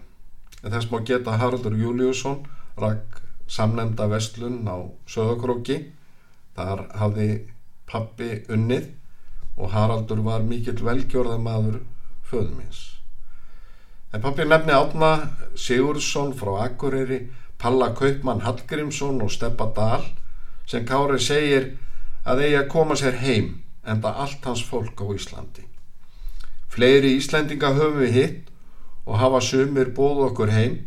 En 0.62 0.76
þess 0.76 0.91
má 0.91 1.02
geta 1.08 1.39
Haraldur 1.41 1.74
Júliusson 1.80 2.43
rakk 2.78 3.24
samnemnda 3.49 4.07
vestlun 4.12 4.62
á 4.69 4.77
Söðakróki. 5.09 5.81
Þar 6.55 6.85
hafði 7.01 7.29
pappi 7.89 8.29
unnið 8.51 8.91
og 9.59 9.73
Haraldur 9.73 10.21
var 10.23 10.45
mikill 10.45 10.79
velgjörðamadur 10.85 11.81
föðumins. 12.29 12.99
En 14.13 14.23
pappi 14.23 14.45
nefni 14.47 14.73
átna 14.73 15.12
Sigursson 15.55 16.33
frá 16.38 16.63
Akureyri, 16.65 17.27
Palla 17.59 17.91
Kaupmann 17.93 18.41
Hallgrímsson 18.45 19.21
og 19.21 19.31
Steppa 19.33 19.67
Dahl 19.75 20.05
sem 20.69 20.85
Kári 20.85 21.19
segir 21.21 21.73
að 22.25 22.45
eigi 22.45 22.59
að 22.62 22.69
koma 22.71 22.97
sér 22.97 23.19
heim 23.21 23.51
enda 23.85 24.13
allt 24.21 24.45
hans 24.45 24.63
fólk 24.65 25.01
á 25.01 25.05
Íslandi. 25.13 25.65
Fleiri 26.69 27.15
Íslendinga 27.17 27.73
höfum 27.73 27.99
við 28.03 28.15
hitt 28.15 28.49
og 29.05 29.17
hafa 29.17 29.41
sumir 29.41 29.91
bóð 29.97 30.27
okkur 30.29 30.53
heim 30.53 30.77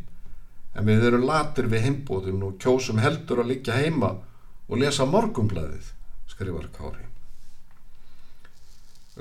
en 0.74 0.88
við 0.88 1.08
erum 1.08 1.26
latir 1.28 1.68
við 1.68 1.86
heimbóðum 1.86 2.44
og 2.46 2.58
kjósum 2.62 3.00
heldur 3.02 3.42
að 3.42 3.52
liggja 3.52 3.76
heima 3.76 4.14
og 4.68 4.78
lesa 4.80 5.04
morgumblæðið, 5.08 5.90
skrifar 6.32 6.68
Kári. 6.72 7.04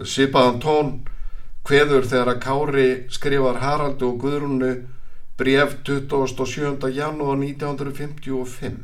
Sipaðan 0.07 0.61
tón 0.63 0.91
hveður 1.67 2.07
þegar 2.07 2.33
að 2.33 2.41
Kári 2.45 2.87
skrifar 3.11 3.59
Haraldu 3.59 4.07
og 4.13 4.21
Guðrúnu 4.23 4.71
bref 5.41 5.75
27. 5.83 6.87
janúar 6.95 7.35
1955. 7.41 8.79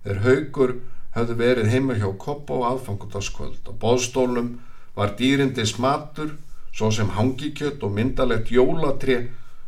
Þeir 0.00 0.24
haugur 0.24 0.74
hafði 1.14 1.36
verið 1.42 1.72
heima 1.74 1.98
hjá 1.98 2.08
Koppa 2.16 2.56
á 2.56 2.72
aðfangundaskvöld. 2.72 3.66
Á 3.68 3.72
bóðstólnum 3.76 4.54
var 4.96 5.16
dýrindi 5.18 5.66
smatur, 5.68 6.36
svo 6.72 6.90
sem 6.94 7.10
hangikjött 7.16 7.82
og 7.82 7.92
myndalegt 7.92 8.52
jólatri 8.54 9.26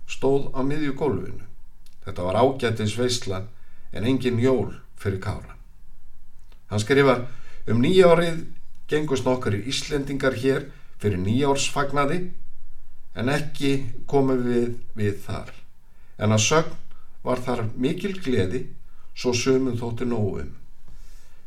stóð 0.08 0.52
á 0.54 0.62
miðju 0.64 0.94
gólfinu. 0.96 1.51
Þetta 2.04 2.26
var 2.26 2.38
ágættis 2.42 2.96
veistla 2.98 3.44
en 3.92 4.06
engin 4.08 4.40
jól 4.42 4.74
fyrir 4.98 5.20
Kára. 5.22 5.56
Hann 6.70 6.80
skrifar 6.80 7.26
um 7.68 7.82
nýjárið 7.82 8.44
gengust 8.90 9.26
nokkari 9.26 9.62
Íslendingar 9.70 10.34
hér 10.38 10.70
fyrir 11.02 11.20
nýjársfagnaði 11.22 12.20
en 13.18 13.28
ekki 13.32 13.72
komum 14.08 14.42
við 14.46 14.78
við 14.96 15.20
þar. 15.26 15.52
En 16.18 16.32
að 16.32 16.44
sögn 16.46 16.78
var 17.22 17.42
þar 17.44 17.66
mikil 17.76 18.14
gleði 18.18 18.64
svo 19.14 19.34
sömum 19.36 19.78
þótti 19.78 20.08
nógum. 20.08 20.50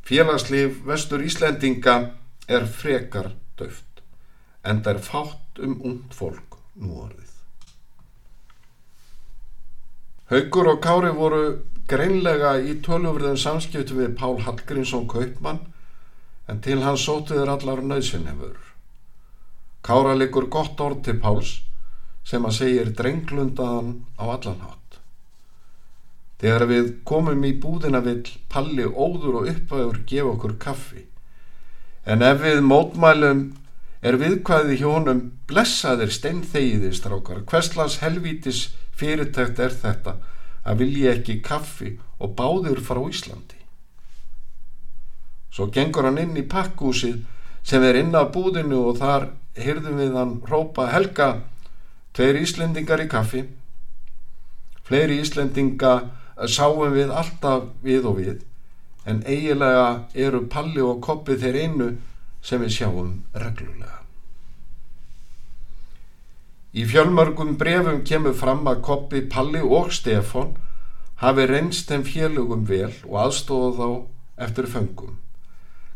Félagslif 0.06 0.84
vestur 0.86 1.24
Íslendinga 1.26 1.96
er 2.48 2.68
frekar 2.70 3.34
döft 3.58 4.04
en 4.66 4.82
það 4.86 4.94
er 4.96 5.06
fátt 5.10 5.64
um 5.66 5.80
und 5.82 6.14
fólk 6.14 6.60
nú 6.78 7.00
orðið. 7.06 7.25
Haugur 10.26 10.72
og 10.72 10.80
Kári 10.82 11.12
voru 11.14 11.42
greinlega 11.86 12.56
í 12.58 12.80
tölufriðin 12.82 13.38
samskiptu 13.38 13.94
við 14.00 14.16
Pál 14.18 14.40
Hallgrímsson 14.42 15.04
Kaupmann 15.06 15.60
en 16.50 16.62
til 16.66 16.80
hans 16.82 17.04
sótu 17.06 17.36
þeir 17.38 17.52
allar 17.54 17.84
nöðsynhefur. 17.86 18.56
Kára 19.86 20.16
likur 20.18 20.48
gott 20.50 20.82
orð 20.82 21.04
til 21.06 21.20
Páls 21.22 21.60
sem 22.26 22.42
að 22.42 22.56
segir 22.58 22.90
drenglundaðan 22.98 23.92
á 24.18 24.26
allanhátt. 24.26 24.98
Þegar 26.42 26.66
við 26.72 26.88
komum 27.06 27.46
í 27.46 27.52
búðina 27.62 28.02
vill 28.02 28.26
Palli 28.50 28.88
óður 28.90 29.44
og 29.44 29.52
uppvægur 29.52 30.00
gefa 30.10 30.32
okkur 30.32 30.56
kaffi. 30.66 31.04
En 32.06 32.26
ef 32.26 32.42
við 32.42 32.64
mótmælum 32.66 33.46
er 34.02 34.18
viðkvæði 34.22 34.80
hjónum 34.82 35.22
blessaðir 35.46 36.10
steinþegiði 36.18 36.92
strákar. 36.98 37.46
Hverslas 37.46 38.00
helvítis 38.02 38.66
fyrirtækt 39.00 39.60
er 39.60 39.76
þetta 39.84 40.16
að 40.66 40.82
vilja 40.82 41.14
ekki 41.18 41.40
kaffi 41.46 41.96
og 42.20 42.36
báður 42.40 42.82
frá 42.84 43.02
Íslandi? 43.06 43.60
Svo 45.52 45.70
gengur 45.72 46.08
hann 46.08 46.20
inn 46.20 46.36
í 46.36 46.48
pakkúsið 46.52 47.22
sem 47.66 47.84
er 47.84 48.00
inn 48.02 48.16
á 48.16 48.28
búðinu 48.28 48.82
og 48.90 49.00
þar 49.00 49.30
hyrðum 49.60 50.02
við 50.02 50.18
hann 50.20 50.34
rópa 50.50 50.90
Helga, 50.92 51.30
tveir 52.16 52.42
Íslendingar 52.42 53.04
í 53.04 53.08
kaffi. 53.12 53.46
Fleiri 54.86 55.22
Íslendinga 55.24 55.94
sáum 56.52 56.92
við 56.94 57.14
alltaf 57.14 57.72
við 57.84 58.12
og 58.12 58.20
við 58.20 58.44
en 59.06 59.22
eigilega 59.26 60.08
eru 60.14 60.46
Palli 60.50 60.82
og 60.82 61.02
Koppi 61.06 61.38
þeir 61.42 61.62
einu 61.66 61.92
sem 62.46 62.62
við 62.62 62.74
sjáum 62.80 63.12
reglulega. 63.34 64.05
Í 66.76 66.84
fjölmörgum 66.84 67.54
brefum 67.56 68.02
kemur 68.04 68.34
fram 68.36 68.66
að 68.68 68.82
Koppi, 68.84 69.22
Palli 69.32 69.62
og 69.64 69.94
Stefan 69.96 70.58
hafi 71.22 71.46
reynst 71.48 71.88
þeim 71.88 72.02
félögum 72.04 72.66
vel 72.68 72.92
og 73.08 73.20
aðstóða 73.22 73.70
þá 73.78 73.92
eftir 74.48 74.66
föngum. 74.74 75.14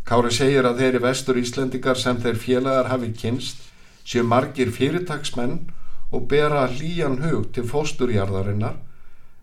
Kári 0.07 0.31
segir 0.31 0.63
að 0.69 0.79
þeirri 0.79 1.01
vestur 1.03 1.39
Íslendikar 1.41 1.99
sem 1.99 2.21
þeir 2.23 2.39
félagar 2.39 2.87
hafi 2.93 3.09
kynst 3.11 3.65
séu 4.07 4.23
margir 4.23 4.71
fyrirtagsmenn 4.71 5.57
og 6.15 6.29
bera 6.31 6.63
hlýjan 6.71 7.19
hug 7.25 7.49
til 7.53 7.67
fósturjarðarinnar 7.67 8.79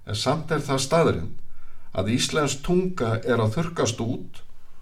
en 0.08 0.18
samt 0.22 0.54
er 0.56 0.64
það 0.64 0.82
staðrind 0.86 1.34
að 1.92 2.10
Íslands 2.14 2.56
tunga 2.64 3.18
er 3.20 3.42
að 3.44 3.58
þurkast 3.58 4.00
út 4.02 4.40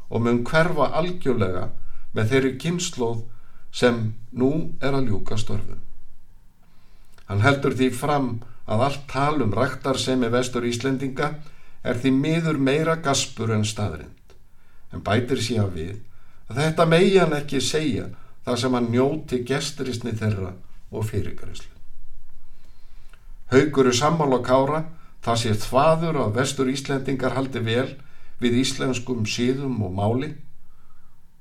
og 0.09 0.23
mun 0.23 0.45
hverfa 0.47 0.93
algjörlega 1.01 1.67
með 2.15 2.31
þeirri 2.31 2.55
kynnslóð 2.63 3.27
sem 3.75 4.01
nú 4.31 4.53
er 4.79 4.95
að 4.95 5.11
ljúka 5.11 5.41
störfum. 5.41 5.84
Hann 7.29 7.45
heldur 7.45 7.77
því 7.77 7.91
fram 7.97 8.29
að 8.65 8.87
allt 8.89 9.05
talum 9.11 9.55
rættar 9.55 9.99
sem 10.01 10.23
er 10.25 10.33
vestur 10.35 10.67
Íslendinga 10.69 11.31
er 11.85 12.01
því 12.01 12.13
miður 12.17 12.59
meira 12.59 12.97
gaspur 12.97 13.53
en 13.55 13.65
staðrind 13.69 14.35
en 14.95 15.03
bætir 15.05 15.41
síðan 15.43 15.73
við 15.75 15.97
að 16.49 16.61
þetta 16.61 16.87
megi 16.89 17.19
hann 17.19 17.37
ekki 17.37 17.61
segja 17.65 18.09
þar 18.45 18.61
sem 18.61 18.77
hann 18.77 18.91
njóti 18.93 19.41
gesturisni 19.49 20.13
þeirra 20.17 20.53
og 20.95 21.07
fyrirgræslu. 21.09 21.71
Haugur 23.53 23.89
er 23.89 23.97
sammála 23.97 24.41
kára 24.45 24.85
það 25.25 25.41
sé 25.41 25.55
þvaður 25.65 26.21
að 26.25 26.35
vestur 26.39 26.71
Íslendingar 26.73 27.37
haldi 27.37 27.63
vel 27.65 27.91
við 28.43 28.59
íslenskum 28.61 29.25
síðum 29.29 29.81
og 29.87 29.95
máli. 29.97 30.33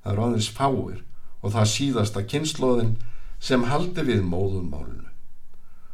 Það 0.04 0.13
er 0.13 0.22
aðeins 0.28 0.52
fáir 0.52 1.02
og 1.43 1.56
það 1.56 1.72
síðasta 1.74 2.24
kynnslóðin 2.32 2.93
sem 3.43 3.65
haldi 3.67 4.06
við 4.08 4.24
móðumálunu. 4.28 5.12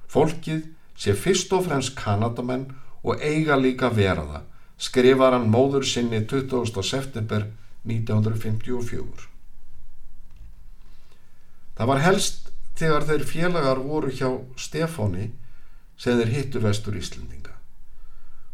Fólkið 0.10 0.68
sé 1.00 1.16
fyrst 1.16 1.54
og 1.56 1.68
fremst 1.68 1.96
kanadamenn 1.98 2.70
og 3.04 3.22
eiga 3.24 3.58
líka 3.60 3.92
vera 3.94 4.26
það 4.26 4.48
skrifar 4.80 5.36
hann 5.36 5.50
móður 5.52 5.84
sinni 5.84 6.22
20. 6.24 6.84
september 6.84 7.46
1954. 7.88 9.28
Það 11.76 11.90
var 11.92 12.02
helst 12.04 12.50
þegar 12.80 13.06
þeir 13.10 13.26
félagar 13.28 13.82
voru 13.84 14.12
hjá 14.12 14.30
Stefáni 14.60 15.30
sem 16.00 16.20
þeir 16.20 16.34
hittu 16.36 16.64
vestur 16.64 16.96
Íslendinga. 16.96 17.56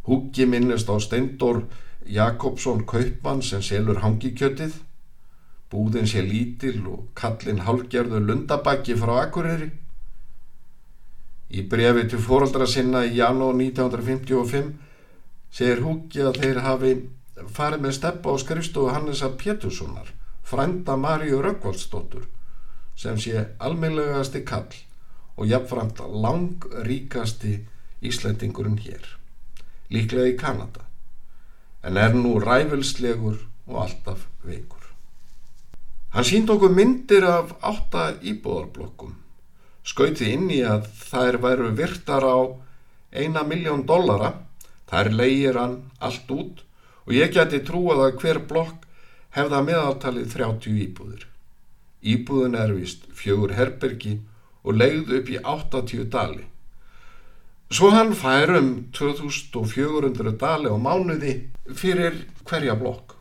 Húki 0.05 0.45
minnist 0.49 0.89
á 0.89 0.97
Steindor 1.01 1.63
Jakobsson 2.05 2.83
Kaupmann 2.89 3.41
sem 3.45 3.61
selur 3.65 4.01
hangikjötið, 4.01 4.75
búðin 5.69 6.09
sé 6.09 6.21
lítil 6.25 6.85
og 6.89 7.07
kallin 7.17 7.63
hálgerðu 7.65 8.21
lundabæki 8.21 8.97
frá 8.97 9.23
Akureyri. 9.23 9.71
Í 11.55 11.63
brefi 11.71 12.03
til 12.11 12.19
fóraldra 12.19 12.65
sinna 12.67 13.05
í 13.07 13.13
janúar 13.15 13.55
1955 13.55 14.73
segir 15.55 15.83
Húki 15.85 16.23
að 16.25 16.41
þeir 16.41 16.59
hafi 16.65 16.91
farið 17.55 17.85
með 17.85 17.95
steppa 17.95 18.33
á 18.33 18.35
skrifstofu 18.41 18.91
Hannesa 18.91 19.29
Péturssonar, 19.39 20.09
frænda 20.43 20.97
Maríu 20.99 21.39
Röggvaldsdóttur, 21.43 22.25
sem 22.99 23.19
sé 23.19 23.45
almeinlegasti 23.59 24.43
kall 24.47 24.75
og 25.35 25.47
jafnframt 25.47 25.99
langríkasti 26.25 27.57
Íslandingurinn 28.05 28.79
hér, 28.83 29.03
líklega 29.91 30.31
í 30.31 30.37
Kanada, 30.39 30.83
en 31.83 31.99
er 31.99 32.15
nú 32.15 32.35
ræfilslegur 32.43 33.39
og 33.67 33.83
alltaf 33.85 34.27
veikur. 34.43 34.83
Hann 36.15 36.27
sínd 36.27 36.51
okkur 36.51 36.71
myndir 36.71 37.25
af 37.27 37.55
átta 37.63 38.13
íbúðarblokkum, 38.23 39.15
skauti 39.85 40.31
inn 40.33 40.49
í 40.51 40.61
að 40.65 40.87
þær 41.05 41.39
væru 41.43 41.71
virtar 41.77 42.25
á 42.25 42.37
eina 43.15 43.45
miljón 43.47 43.85
dollara, 43.87 44.33
þær 44.89 45.11
leigir 45.13 45.59
hann 45.59 45.77
allt 45.99 46.31
út 46.33 46.63
og 47.05 47.13
ég 47.13 47.33
geti 47.35 47.61
trúað 47.65 48.03
að 48.07 48.19
hver 48.23 48.41
blokk 48.49 48.85
hefða 49.37 49.61
meðaltalið 49.67 50.33
30 50.33 50.81
íbúðir. 50.87 51.27
Íbúðin 52.05 52.57
er 52.57 52.73
vist 52.75 53.05
fjögur 53.13 53.55
herbergi 53.57 54.19
og 54.65 54.77
leigð 54.79 55.13
upp 55.19 55.31
í 55.31 55.39
80 55.41 56.09
dali. 56.13 56.45
Svo 57.69 57.89
hann 57.93 58.13
fær 58.13 58.53
um 58.59 58.69
2400 58.93 60.35
dali 60.41 60.69
á 60.69 60.77
mánuði 60.77 61.33
fyrir 61.73 62.25
hverja 62.45 62.75
blokk 62.77 63.15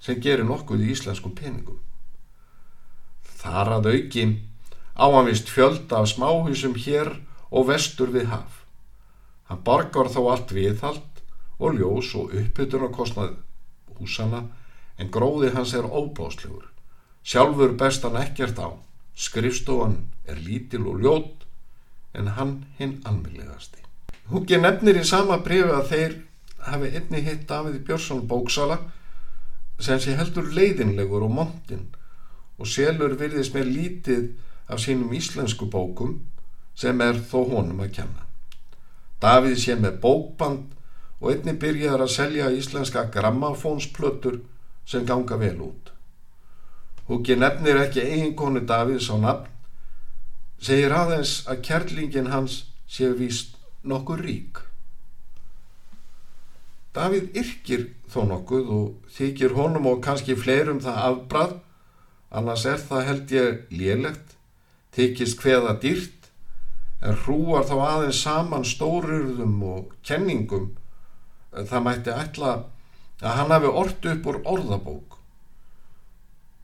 sem 0.00 0.20
gerir 0.20 0.44
nokkuð 0.44 0.84
í 0.84 0.90
íslenskum 0.92 1.32
peningum. 1.36 1.78
Þar 3.40 3.72
að 3.78 3.88
auki 3.94 4.26
áanvist 4.96 5.48
fjölda 5.52 6.00
af 6.00 6.08
smáhusum 6.08 6.74
hér 6.74 7.12
og 7.50 7.68
vestur 7.70 8.10
við 8.12 8.30
haf. 8.32 8.64
Hann 9.48 9.62
borgar 9.64 10.10
þó 10.10 10.32
allt 10.32 10.52
viðhald 10.52 11.22
og 11.58 11.76
ljós 11.78 12.14
og 12.18 12.34
uppbytun 12.34 12.88
á 12.88 12.90
kostnað 12.92 13.36
húsana 13.98 14.46
en 14.98 15.12
gróði 15.12 15.52
hans 15.54 15.74
er 15.76 15.86
óbáslegur. 15.86 16.66
Sjálfur 17.22 17.76
best 17.78 18.04
hann 18.04 18.18
ekkert 18.20 18.58
á. 18.58 18.68
Skrifstofan 19.16 19.98
er 20.28 20.40
lítil 20.40 20.86
og 20.86 21.00
ljót 21.00 21.46
en 22.16 22.32
hann 22.36 22.64
hinn 22.78 23.00
almillegasti. 23.04 23.80
Húki 24.32 24.58
nefnir 24.58 24.98
í 25.00 25.04
sama 25.06 25.38
brefi 25.44 25.72
að 25.72 25.90
þeir 25.92 26.16
hafi 26.66 26.90
einni 26.98 27.22
hitt 27.22 27.46
Davíð 27.48 27.82
Björnsson 27.86 28.26
bóksala 28.28 28.80
sem 29.80 30.00
sé 30.00 30.16
heldur 30.18 30.48
leiðinlegur 30.56 31.26
og 31.26 31.32
montinn 31.36 31.86
og 32.56 32.68
selur 32.70 33.14
virðis 33.20 33.52
með 33.54 33.72
lítið 33.76 34.24
af 34.68 34.80
sínum 34.82 35.12
íslensku 35.14 35.68
bókum 35.70 36.20
sem 36.74 37.00
er 37.00 37.20
þó 37.30 37.44
honum 37.52 37.80
að 37.84 37.92
kenna. 38.00 38.26
Davíð 39.22 39.58
sé 39.62 39.76
með 39.80 40.00
bókband 40.02 40.74
og 41.20 41.32
einni 41.32 41.56
byrjar 41.56 42.02
að 42.04 42.12
selja 42.12 42.52
íslenska 42.52 43.06
grammafónsplötur 43.12 44.40
sem 44.86 45.06
ganga 45.08 45.38
vel 45.40 45.60
út. 45.70 45.92
Húki 47.08 47.36
nefnir 47.38 47.80
ekki 47.80 48.02
eiginkonu 48.02 48.64
Davíðs 48.66 49.08
á 49.14 49.16
nafn, 49.22 49.50
segir 50.58 50.92
aðeins 50.92 51.44
að 51.46 51.62
kærlingin 51.68 52.32
hans 52.32 52.64
sé 52.90 53.08
víst 53.14 53.56
nokkur 53.86 54.20
rík. 54.26 54.60
Davíð 56.96 57.36
yrkir 57.36 57.88
þó 58.10 58.22
nokkuð 58.30 58.70
og 58.72 59.12
þykir 59.16 59.54
honum 59.56 59.88
og 59.90 60.02
kannski 60.04 60.36
fleirum 60.36 60.80
það 60.84 61.02
afbrað, 61.10 61.58
annars 62.30 62.64
er 62.68 62.80
það 62.80 63.06
held 63.10 63.34
ég 63.36 63.58
lélegt, 63.70 64.35
þykist 64.96 65.40
hveða 65.42 65.76
dýrt, 65.82 66.30
en 67.04 67.18
hrúar 67.24 67.66
þá 67.68 67.76
aðeins 67.76 68.22
saman 68.24 68.64
stórurðum 68.64 69.58
og 69.68 69.94
kenningum, 70.06 70.70
það 71.52 71.84
mætti 71.84 72.12
ætla 72.14 72.52
að 73.22 73.36
hann 73.38 73.52
hafi 73.52 73.72
orð 73.82 74.10
upp 74.12 74.30
úr 74.32 74.42
orðabók. 74.44 75.18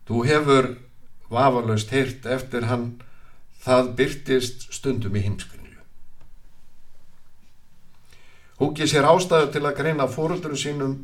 Þú 0.09 0.25
hefur 0.29 0.71
vafalaust 1.33 1.92
heyrt 1.95 2.27
eftir 2.29 2.68
hann 2.68 2.87
það 3.62 3.92
byrtist 3.99 4.68
stundum 4.75 5.16
í 5.16 5.25
heimskunni. 5.25 5.61
Húki 8.62 8.87
sér 8.87 9.09
ástæðu 9.09 9.49
til 9.55 9.64
að 9.66 9.79
greina 9.81 10.09
fóröldurum 10.11 10.59
sínum 10.61 10.97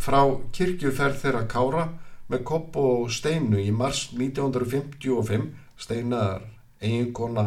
frá 0.00 0.22
kirkjuferð 0.56 1.18
þeirra 1.22 1.42
Kára 1.50 1.86
með 2.32 2.44
kopp 2.48 2.76
og 2.80 3.10
steinu 3.12 3.60
í 3.60 3.72
mars 3.74 4.06
1955 4.16 5.50
steinar 5.76 6.55
eiginkona 6.86 7.46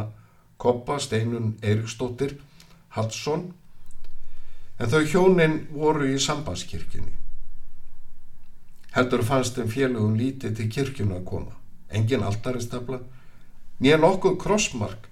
koppa 0.60 1.00
steinun 1.00 1.56
Eiriksdóttir 1.64 2.36
Hallsson 2.96 3.48
en 4.80 4.92
þau 4.92 5.02
hjónin 5.04 5.56
voru 5.72 6.08
í 6.12 6.20
sambandskirkjunni. 6.24 7.16
Heldur 8.96 9.24
fannst 9.24 9.58
þeim 9.58 9.72
félögum 9.72 10.18
lítið 10.18 10.56
til 10.58 10.70
kirkjuna 10.76 11.20
að 11.20 11.26
koma. 11.32 11.56
Engin 11.90 12.24
altaristafla, 12.26 13.00
nýja 13.80 13.98
nokkuð 14.02 14.38
krossmark, 14.42 15.10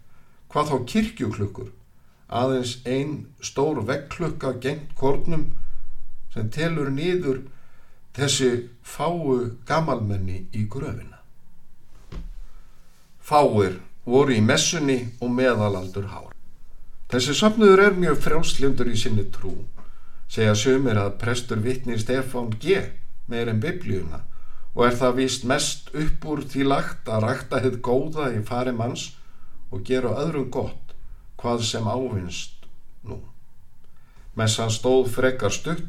hvað 0.51 0.71
þá 0.71 0.77
kirkjuklukkur 0.93 1.73
aðeins 2.27 2.77
einn 2.85 3.27
stór 3.39 3.79
vekkklukka 3.87 4.57
gengt 4.63 4.95
kornum 4.99 5.47
sem 6.33 6.49
telur 6.51 6.89
nýður 6.91 7.45
þessi 8.17 8.49
fáu 8.83 9.53
gamalmenni 9.67 10.47
í 10.51 10.65
gröfina. 10.67 11.21
Fáir 13.21 13.79
voru 14.07 14.35
í 14.37 14.41
messunni 14.41 15.01
og 15.19 15.33
meðalaldur 15.35 16.07
hár. 16.13 16.31
Þessi 17.11 17.35
söfnuður 17.39 17.83
er 17.83 17.99
mjög 17.99 18.21
frjálslindur 18.23 18.89
í 18.91 18.95
sinni 18.99 19.27
trú, 19.31 19.53
segja 20.31 20.55
sömur 20.55 20.99
að 20.99 21.17
prestur 21.21 21.59
vittni 21.63 21.99
Stefán 21.99 22.49
G. 22.59 22.81
meir 23.27 23.51
en 23.51 23.59
biblíuna 23.59 24.23
og 24.77 24.85
er 24.85 24.95
það 24.95 25.15
vist 25.17 25.45
mest 25.49 25.89
upp 25.97 26.25
úr 26.31 26.43
því 26.47 26.67
lagt 26.67 27.09
að 27.11 27.23
rækta 27.25 27.59
hitt 27.63 27.79
góða 27.83 28.29
í 28.35 28.43
fari 28.45 28.71
manns 28.75 29.09
og 29.71 29.83
gera 29.87 30.13
öðrum 30.21 30.51
gott 30.53 30.93
hvað 31.41 31.63
sem 31.67 31.87
ávinst 31.87 32.67
nú. 33.03 33.19
Messan 34.37 34.71
stóð 34.71 35.09
frekar 35.15 35.51
stutt 35.51 35.87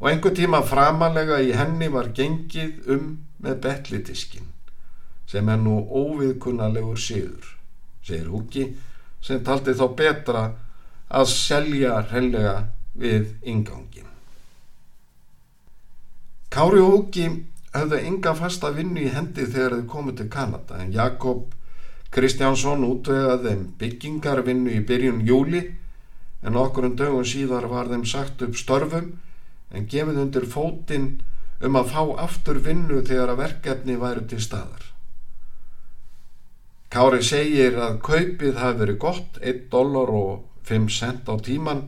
og 0.00 0.08
einhver 0.10 0.34
tíma 0.36 0.60
framalega 0.66 1.40
í 1.40 1.54
henni 1.56 1.88
var 1.92 2.12
gengið 2.16 2.90
um 2.96 3.12
með 3.40 3.60
betlitiskin 3.64 4.48
sem 5.30 5.48
er 5.48 5.60
nú 5.62 5.76
óviðkunnalegur 5.86 6.98
síður, 6.98 7.46
segir 8.02 8.30
Húki 8.32 8.66
sem 9.22 9.42
taldi 9.46 9.76
þá 9.78 9.86
betra 9.96 10.44
að 11.10 11.30
selja 11.30 12.00
hreinlega 12.10 12.56
við 12.98 13.30
ingangin. 13.46 14.08
Kári 16.50 16.82
og 16.82 16.92
Húki 16.96 17.28
höfðu 17.74 18.02
enga 18.02 18.34
fasta 18.34 18.72
vinnu 18.74 19.04
í 19.04 19.12
hendi 19.14 19.46
þegar 19.46 19.78
þau 19.78 19.88
komið 19.94 20.20
til 20.20 20.30
Kanada 20.34 20.80
en 20.82 20.94
Jakob 20.94 21.54
Kristjánsson 22.10 22.82
útvegaði 22.88 23.52
þeim 23.52 23.66
byggingarvinnu 23.78 24.74
í 24.74 24.80
byrjun 24.86 25.22
júli 25.28 25.62
en 26.42 26.58
okkur 26.58 26.88
um 26.88 26.96
dögum 26.98 27.26
síðar 27.26 27.68
var 27.70 27.90
þeim 27.92 28.02
sagt 28.08 28.42
upp 28.42 28.58
störfum 28.58 29.12
en 29.70 29.86
gefið 29.86 30.22
undir 30.24 30.48
fótinn 30.50 31.10
um 31.62 31.78
að 31.78 31.92
fá 31.94 32.02
aftur 32.24 32.58
vinnu 32.64 33.04
þegar 33.06 33.36
að 33.36 33.42
verkefni 33.44 33.98
væri 34.00 34.26
til 34.26 34.40
staðar. 34.42 34.89
Kári 36.90 37.20
segir 37.22 37.76
að 37.78 38.00
kaupið 38.02 38.56
hafi 38.58 38.80
verið 38.80 38.96
gott 39.04 39.36
1 39.46 39.66
dólar 39.70 40.10
og 40.10 40.30
5 40.66 40.88
cent 40.90 41.28
á 41.30 41.38
tíman 41.38 41.84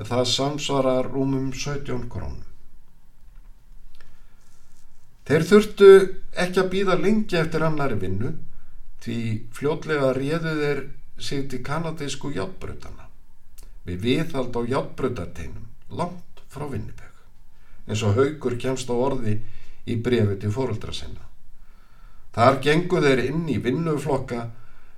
en 0.00 0.08
það 0.08 0.24
samsvarar 0.32 1.10
rúmum 1.12 1.52
17 1.54 2.08
krónum. 2.10 2.42
Þeir 5.30 5.46
þurftu 5.46 5.90
ekki 6.42 6.62
að 6.64 6.72
býða 6.74 6.98
lengi 6.98 7.38
eftir 7.38 7.62
annari 7.62 8.00
vinnu 8.02 8.32
því 9.04 9.20
fljótlega 9.54 10.10
réðu 10.18 10.56
þeir 10.58 10.82
sig 11.20 11.46
til 11.52 11.62
kanadísku 11.62 12.32
játbrötana 12.34 13.06
við 13.86 14.02
viðhald 14.08 14.56
á 14.58 14.62
játbrötarteinum 14.74 15.70
langt 16.02 16.42
frá 16.50 16.66
Vinnipeg 16.66 17.86
eins 17.86 18.02
og 18.02 18.18
haugur 18.18 18.58
kemst 18.58 18.90
á 18.90 18.94
orði 18.96 19.38
í 19.86 20.02
brefi 20.02 20.40
til 20.42 20.50
fóröldra 20.54 20.94
sinna 20.96 21.29
þar 22.34 22.60
gengu 22.64 23.00
þeir 23.02 23.24
inn 23.26 23.48
í 23.50 23.58
vinnuflokka 23.62 24.44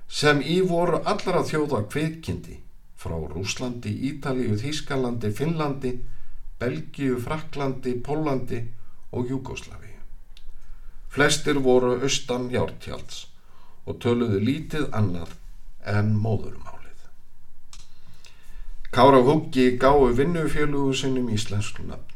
sem 0.07 0.41
í 0.41 0.59
voru 0.61 1.01
allra 1.09 1.41
þjóða 1.47 1.85
kveikindi 1.89 2.59
frá 3.03 3.15
Rúslandi, 3.17 3.91
Ítalíu, 4.09 4.55
Þískalandi, 4.59 5.31
Finnlandi, 5.35 5.97
Belgíu, 6.59 7.17
Fraklandi, 7.19 7.97
Pólandi 7.99 8.61
og 9.11 9.27
Júgoslavi. 9.29 9.91
Flestir 11.13 11.59
voru 11.61 11.97
austan 11.99 12.47
hjártjáls 12.53 13.25
og 13.85 13.99
töluðu 14.01 14.39
lítið 14.39 14.87
annað 14.95 15.35
en 15.89 16.13
móðurmálið. 16.15 17.03
Kára 18.93 19.19
Huggi 19.25 19.73
gáðu 19.81 20.13
vinnufjölugu 20.17 20.95
sinnum 20.95 21.29
íslensku 21.33 21.83
nafn. 21.85 22.09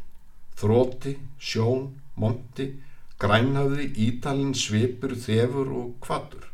Þróti, 0.57 1.17
Sjón, 1.37 1.91
Monti, 2.17 2.71
Grænhöfði, 3.21 3.87
Ítalinn, 4.07 4.53
Svipur, 4.53 5.15
Þefur 5.17 5.71
og 5.73 5.95
Kvatur. 6.01 6.45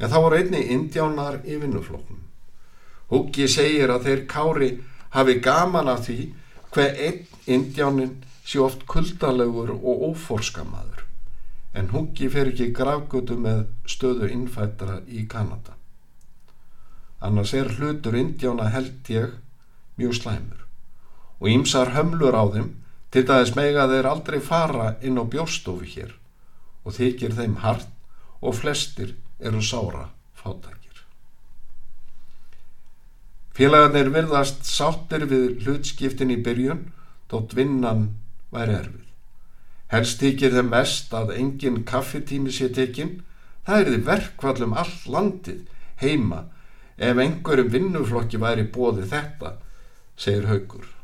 En 0.00 0.10
þá 0.10 0.18
voru 0.24 0.40
einni 0.40 0.64
indjánar 0.74 1.40
í 1.46 1.60
vinnufloknum. 1.62 2.24
Huggi 3.12 3.46
segir 3.48 3.92
að 3.92 4.08
þeir 4.08 4.26
Kári 4.26 4.72
hafi 5.14 5.38
gaman 5.44 5.90
af 5.92 6.06
því 6.08 6.18
hver 6.74 6.98
einn 7.06 7.22
indjánin 7.46 8.18
sé 8.42 8.58
oft 8.58 8.86
kuldalegur 8.90 9.74
og 9.76 10.06
óforskamaður 10.10 11.02
en 11.72 11.88
Huggi 11.92 12.28
fer 12.32 12.50
ekki 12.50 12.72
gravgötu 12.76 13.38
með 13.40 13.64
stöðu 13.88 14.28
innfættara 14.32 14.98
í 15.08 15.24
Kanada. 15.28 15.76
Annars 17.22 17.54
er 17.56 17.70
hlutur 17.76 18.16
indjána 18.18 18.68
held 18.74 19.08
ég 19.08 19.36
mjög 19.96 20.18
slæmur 20.18 20.66
og 21.40 21.48
ímsar 21.48 21.92
hömlur 21.96 22.36
á 22.36 22.44
þeim 22.54 22.68
til 23.12 23.26
dæðis 23.28 23.54
mega 23.56 23.86
þeir 23.90 24.08
aldrei 24.08 24.38
fara 24.40 24.94
inn 25.04 25.20
á 25.20 25.24
bjórstofu 25.28 25.88
hér 25.94 26.14
og 26.82 26.96
þykir 26.96 27.36
þeim 27.36 27.58
hart 27.64 27.90
og 28.40 28.56
flestir 28.58 29.14
eru 29.38 29.60
sára 29.62 30.08
fátækir. 30.38 31.02
Félagarnir 33.52 34.08
virðast 34.14 34.64
sáttir 34.66 35.26
við 35.30 35.66
hlutskiptin 35.66 36.32
í 36.32 36.38
byrjun 36.42 36.86
þótt 37.30 37.52
vinnan 37.58 38.08
væri 38.54 38.78
erfið. 38.78 39.04
Helst 39.92 40.24
þykir 40.24 40.56
þeim 40.56 40.72
mest 40.72 41.12
að 41.12 41.34
engin 41.36 41.82
kaffetími 41.88 42.52
sé 42.54 42.70
tekinn, 42.72 43.20
það 43.66 43.78
er 43.82 43.90
því 43.90 44.00
verkvallum 44.08 44.72
all 44.80 44.94
landið 45.14 45.60
heima 46.00 46.46
ef 46.96 47.20
einhverjum 47.20 47.70
vinnuflokki 47.76 48.40
væri 48.40 48.64
bóði 48.72 49.04
þetta, 49.12 49.58
segir 50.16 50.48
Haugur. 50.48 51.01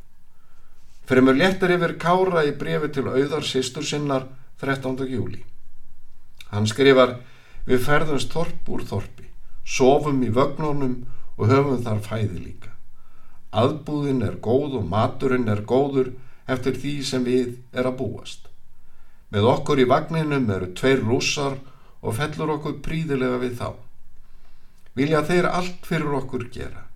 Fremur 1.09 1.33
léttar 1.33 1.73
yfir 1.73 1.95
Kára 1.97 2.43
í 2.45 2.51
brefi 2.53 2.91
til 2.93 3.07
auðar 3.09 3.47
sýstur 3.49 3.87
sinnar 3.87 4.27
13. 4.61 5.07
júli. 5.09 5.41
Hann 6.53 6.69
skrifar 6.69 7.15
Við 7.69 7.81
ferðumst 7.85 8.33
þorp 8.33 8.69
úr 8.73 8.83
þorpi, 8.89 9.27
sofum 9.65 10.23
í 10.25 10.29
vögnunum 10.33 10.95
og 11.37 11.51
höfum 11.51 11.83
þar 11.85 11.99
fæði 12.05 12.41
líka. 12.41 12.71
Aðbúðin 13.53 14.25
er 14.25 14.39
góð 14.45 14.79
og 14.81 14.87
maturinn 14.89 15.49
er 15.53 15.61
góður 15.69 16.15
eftir 16.49 16.77
því 16.81 16.95
sem 17.05 17.25
við 17.25 17.59
er 17.73 17.89
að 17.89 17.99
búast. 18.01 18.49
Með 19.29 19.49
okkur 19.53 19.81
í 19.85 19.89
vagninum 19.89 20.49
eru 20.53 20.73
tveir 20.77 21.05
rússar 21.05 21.59
og 22.01 22.17
fellur 22.17 22.55
okkur 22.57 22.81
príðilega 22.85 23.41
við 23.45 23.57
þá. 23.61 23.71
Vilja 24.97 25.25
þeir 25.29 25.51
allt 25.53 25.89
fyrir 25.89 26.21
okkur 26.23 26.49
gera. 26.53 26.88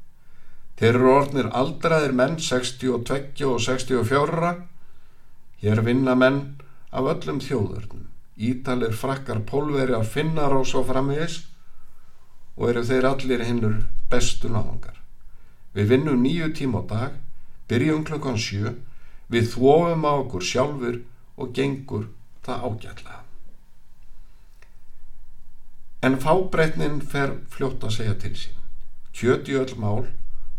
Þeir 0.81 0.95
eru 0.97 1.11
orðnir 1.13 1.49
aldraðir 1.53 2.15
menn 2.17 2.39
62 2.41 3.47
og 3.49 3.61
64. 3.63 4.53
Hér 5.63 5.83
vinna 5.87 6.15
menn 6.19 6.41
af 6.91 7.09
öllum 7.13 7.41
þjóðurnum. 7.45 8.09
Ítalir, 8.37 8.95
frakkar, 8.97 9.43
pólverjar, 9.47 10.05
finnar 10.09 10.55
og 10.57 10.67
svo 10.67 10.83
framvegis 10.89 11.43
og 12.57 12.71
eru 12.71 12.83
þeir 12.89 13.09
allir 13.09 13.45
hinnur 13.47 13.77
bestu 14.11 14.51
náðungar. 14.53 14.97
Við 15.73 15.93
vinnum 15.93 16.25
nýju 16.25 16.51
tíma 16.57 16.83
á 16.85 16.89
dag, 16.89 17.13
byrjum 17.69 18.03
klukkan 18.09 18.41
sjö, 18.41 18.75
við 19.33 19.53
þvóum 19.55 20.05
á 20.05 20.13
okkur 20.21 20.45
sjálfur 20.45 20.99
og 21.37 21.53
gengur 21.57 22.09
það 22.45 22.67
ágætlega. 22.67 23.21
En 26.03 26.19
fábreytnin 26.19 26.99
fer 27.01 27.37
fljótt 27.53 27.85
að 27.87 27.97
segja 27.97 28.17
til 28.19 28.35
sín. 28.35 28.59
Kjöti 29.15 29.55
öll 29.55 29.77
mál 29.79 30.09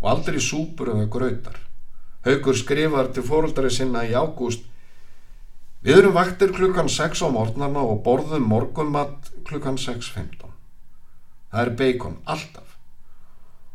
og 0.03 0.09
aldrei 0.11 0.43
súpur 0.43 0.91
eða 0.93 1.07
gröytar. 1.07 1.57
Haugur 2.27 2.59
skrifar 2.59 3.09
til 3.15 3.23
fóröldari 3.23 3.71
sinna 3.71 4.03
í 4.03 4.13
ágúst 4.13 4.67
Við 5.83 5.97
erum 5.99 6.13
vaktir 6.15 6.53
klukkan 6.55 6.87
6 6.87 7.19
á 7.19 7.27
morgnarna 7.27 7.81
og 7.83 8.05
borðum 8.05 8.45
morgunmatt 8.47 9.33
klukkan 9.43 9.75
6.15. 9.75 10.47
Það 11.51 11.59
er 11.59 11.71
beikon 11.81 12.21
alltaf 12.23 12.77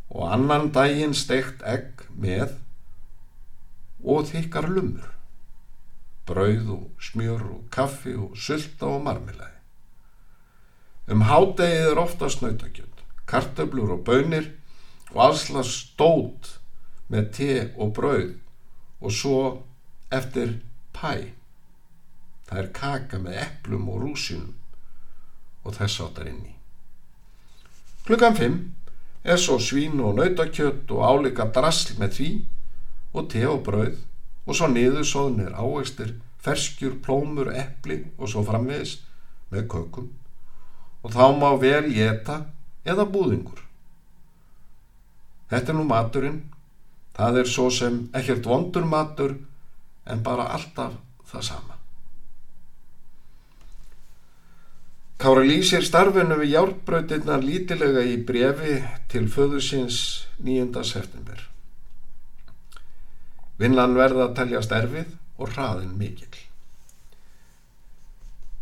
og 0.09 0.31
annan 0.33 0.71
daginn 0.73 1.13
steikt 1.13 1.61
egg 1.61 2.01
með 2.17 2.55
og 4.01 4.25
þykkar 4.31 4.71
lumur. 4.73 5.05
Brauð 6.25 6.71
og 6.79 7.05
smjör 7.11 7.45
og 7.45 7.61
kaffi 7.73 8.15
og 8.17 8.33
sylta 8.33 8.89
og 8.89 9.05
marmilæði. 9.05 9.53
Um 11.13 11.21
hádegið 11.29 11.91
er 11.91 12.01
ofta 12.01 12.29
snautakjöld, 12.29 13.05
kartöblur 13.29 13.93
og 13.99 14.03
bönir 14.09 14.49
og 15.13 15.19
allsla 15.25 15.63
stót 15.65 16.55
með 17.09 17.31
te 17.35 17.53
og 17.77 17.93
brauð 17.97 18.35
og 18.99 19.13
svo 19.15 19.39
eftir 20.13 20.59
pæ. 20.93 21.31
Það 22.49 22.61
er 22.61 22.71
kaka 22.73 23.19
með 23.21 23.41
eplum 23.43 23.89
og 23.93 24.03
rúsinum 24.03 24.53
og 25.63 25.75
þess 25.77 26.01
áttar 26.05 26.29
inni. 26.29 26.55
Klukkan 28.05 28.37
5 28.37 28.59
er 29.23 29.37
svo 29.37 29.59
svín 29.61 29.99
og 30.01 30.15
nautakjött 30.17 30.89
og 30.95 31.03
álika 31.05 31.49
drasl 31.53 31.97
með 31.99 32.15
því 32.17 32.29
og 33.13 33.29
te 33.33 33.43
og 33.49 33.61
brauð 33.67 33.99
og 34.49 34.57
svo 34.57 34.69
niður 34.71 35.05
sóðnir 35.05 35.53
ávegstir, 35.53 36.15
ferskjur, 36.41 36.97
plómur, 37.05 37.51
epli 37.53 38.01
og 38.17 38.31
svo 38.31 38.41
framvegis 38.47 38.97
með 39.53 39.67
kökum 39.73 40.09
og 41.03 41.13
þá 41.13 41.25
má 41.37 41.49
vel 41.61 41.87
geta 41.93 42.41
eða 42.83 43.05
búðingur. 43.07 43.68
Þetta 45.49 45.73
er 45.73 45.77
nú 45.77 45.85
maturinn, 45.89 46.39
það 47.17 47.41
er 47.41 47.49
svo 47.49 47.67
sem 47.73 47.99
ekkert 48.15 48.45
vondur 48.45 48.85
matur 48.85 49.35
en 50.09 50.23
bara 50.25 50.49
alltaf 50.55 50.95
það 51.29 51.45
sama. 51.49 51.79
Kára 55.19 55.43
lýsir 55.43 55.83
starfinu 55.83 56.37
við 56.39 56.53
hjálpbrautirna 56.53 57.35
lítilega 57.43 58.05
í 58.07 58.15
brefi 58.23 58.77
til 59.11 59.25
föðusins 59.27 59.97
9. 60.39 60.69
september. 60.87 61.41
Vinnlan 63.59 63.97
verða 63.97 64.29
að 64.29 64.37
telja 64.37 64.61
sterfið 64.63 65.17
og 65.35 65.51
hraðin 65.51 65.97
mikill. 65.99 66.37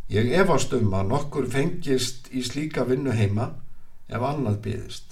Ég 0.10 0.32
efast 0.39 0.73
um 0.73 0.93
að 0.97 1.12
nokkur 1.12 1.45
fengist 1.52 2.32
í 2.34 2.41
slíka 2.41 2.88
vinnu 2.89 3.13
heima 3.13 3.52
ef 4.10 4.23
annað 4.23 4.62
byðist. 4.65 5.07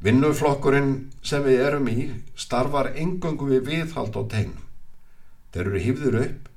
Vinnuflokkurinn 0.00 0.92
sem 1.20 1.42
við 1.44 1.58
erum 1.66 1.88
í 1.92 2.06
starfar 2.32 2.94
engungu 2.96 3.50
við 3.50 3.66
viðhald 3.68 4.14
á 4.16 4.22
tegnum. 4.32 4.64
Þeir 5.52 5.66
eru 5.66 5.82
hýfður 5.84 6.16
upp, 6.22 6.48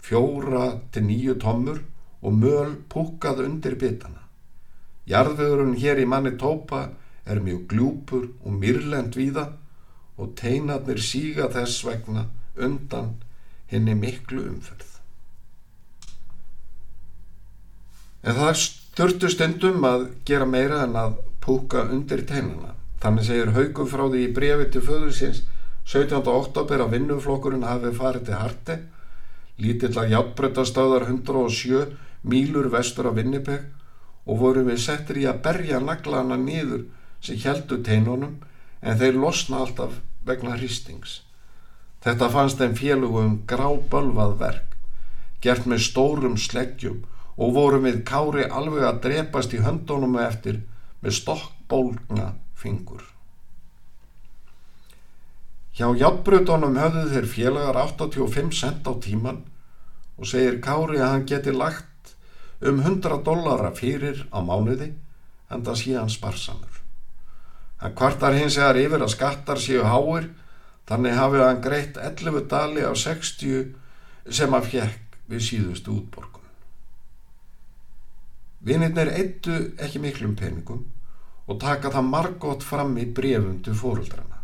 fjóra 0.00 0.64
til 0.94 1.04
nýju 1.04 1.36
tommur 1.42 1.82
og 2.24 2.38
möl 2.40 2.78
púkað 2.88 3.44
undir 3.44 3.76
bitana. 3.76 4.24
Jarðvegurinn 5.10 5.76
hér 5.76 6.00
í 6.00 6.08
manni 6.08 6.32
tópa 6.40 6.86
er 7.28 7.42
mjög 7.44 7.66
gljúpur 7.68 8.28
og 8.44 8.56
myrlend 8.56 9.16
víða 9.18 9.50
og 10.16 10.32
teinarnir 10.40 11.00
síga 11.04 11.50
þess 11.52 11.84
vegna 11.84 12.30
undan 12.56 13.18
henni 13.68 13.92
miklu 13.96 14.46
umferð. 14.48 14.86
En 18.24 18.36
það 18.36 18.56
störtu 18.62 19.28
stundum 19.32 19.84
að 19.84 20.08
gera 20.28 20.48
meira 20.48 20.86
en 20.86 20.96
að 20.96 21.20
púka 21.40 21.86
undir 21.88 22.26
teinana. 22.28 22.74
Þannig 23.00 23.26
segir 23.26 23.54
Haugum 23.56 23.88
frá 23.88 24.04
því 24.06 24.22
í 24.26 24.32
brefi 24.36 24.68
til 24.74 24.84
föðursins 24.84 25.42
17. 25.88 26.20
oktober 26.28 26.84
að 26.84 26.94
vinnuflokkurinn 26.96 27.66
hafi 27.66 27.90
farið 27.96 28.26
til 28.28 28.38
Harte, 28.38 28.76
lítill 29.58 29.96
að 29.98 30.12
játbreytastöðar 30.14 31.08
107 31.08 31.96
mílur 32.22 32.68
vestur 32.72 33.08
á 33.08 33.12
Vinnipeg 33.16 33.64
og 34.28 34.38
voru 34.42 34.62
við 34.68 34.82
settir 34.84 35.22
í 35.22 35.26
að 35.28 35.40
berja 35.46 35.80
naglana 35.80 36.36
nýður 36.36 36.84
sem 37.24 37.40
heldu 37.40 37.80
teinunum 37.84 38.36
en 38.80 39.00
þeir 39.00 39.18
losna 39.18 39.64
alltaf 39.64 39.96
vegna 40.28 40.56
hristings. 40.56 41.22
Þetta 42.04 42.30
fannst 42.32 42.60
þeim 42.60 42.76
félugum 42.76 43.32
grábölvað 43.48 44.36
verk, 44.40 44.76
gert 45.40 45.66
með 45.68 45.84
stórum 45.88 46.36
sleggjum 46.40 47.02
og 47.40 47.54
voru 47.56 47.80
við 47.84 48.02
kári 48.08 48.46
alveg 48.46 48.86
að 48.86 49.00
drepast 49.06 49.56
í 49.56 49.64
höndunum 49.64 50.16
eftir 50.20 50.62
með 51.00 51.16
stokkbólgna 51.20 52.32
fingur. 52.60 53.02
Hjá 55.76 55.88
játbrutunum 55.96 56.76
höfðu 56.76 57.06
þeir 57.12 57.28
félagar 57.30 57.78
85 57.86 58.52
cent 58.58 58.84
á 58.84 58.92
tíman 59.00 59.44
og 60.20 60.28
segir 60.28 60.58
Kári 60.60 60.98
að 61.00 61.12
hann 61.14 61.28
geti 61.30 61.54
lagt 61.56 62.14
um 62.60 62.82
100 62.84 63.22
dollara 63.24 63.70
fyrir 63.72 64.26
á 64.28 64.44
mánuði 64.44 64.90
en 65.50 65.64
það 65.64 65.80
sé 65.80 65.94
hann 65.96 66.12
sparsamur. 66.12 66.80
Hann 67.80 67.96
kvartar 67.96 68.36
hins 68.36 68.58
eðar 68.60 68.82
yfir 68.82 69.06
að 69.06 69.14
skattar 69.14 69.62
séu 69.62 69.86
háir 69.88 70.28
þannig 70.90 71.16
hafið 71.16 71.46
hann 71.46 71.62
greitt 71.64 71.96
11 71.96 72.44
dali 72.50 72.84
á 72.84 72.92
60 72.92 73.72
sem 74.28 74.52
hann 74.52 74.68
fjekk 74.68 75.16
við 75.30 75.46
síðustu 75.46 75.96
útborgun. 75.96 76.39
Vinirnir 78.60 79.08
eittu 79.16 79.56
ekki 79.80 80.02
miklum 80.02 80.34
peningum 80.36 80.84
og 81.48 81.60
taka 81.60 81.90
það 81.90 82.10
margótt 82.12 82.66
fram 82.66 82.92
í 83.00 83.06
brefum 83.16 83.58
til 83.64 83.74
fóruldrana. 83.74 84.42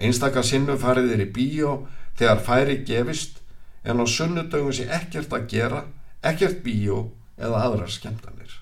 Einstakar 0.00 0.46
sinnu 0.46 0.78
fariðir 0.80 1.26
í 1.26 1.30
bíó 1.34 1.74
þegar 2.18 2.44
færi 2.46 2.76
gefist 2.88 3.40
en 3.84 4.00
á 4.00 4.06
sunnudögun 4.06 4.76
sé 4.76 4.86
ekkert 4.88 5.32
að 5.34 5.48
gera, 5.52 5.84
ekkert 6.22 6.62
bíó 6.64 7.08
eða 7.40 7.64
aðrar 7.66 7.92
skemmtanir. 7.92 8.54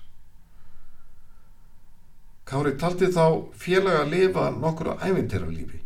Kári 2.49 2.73
taldi 2.81 3.11
þá 3.13 3.53
félag 3.53 4.01
að 4.01 4.11
lifa 4.15 4.49
nokkur 4.55 4.95
á 4.97 5.01
ævintýralífi 5.05 5.83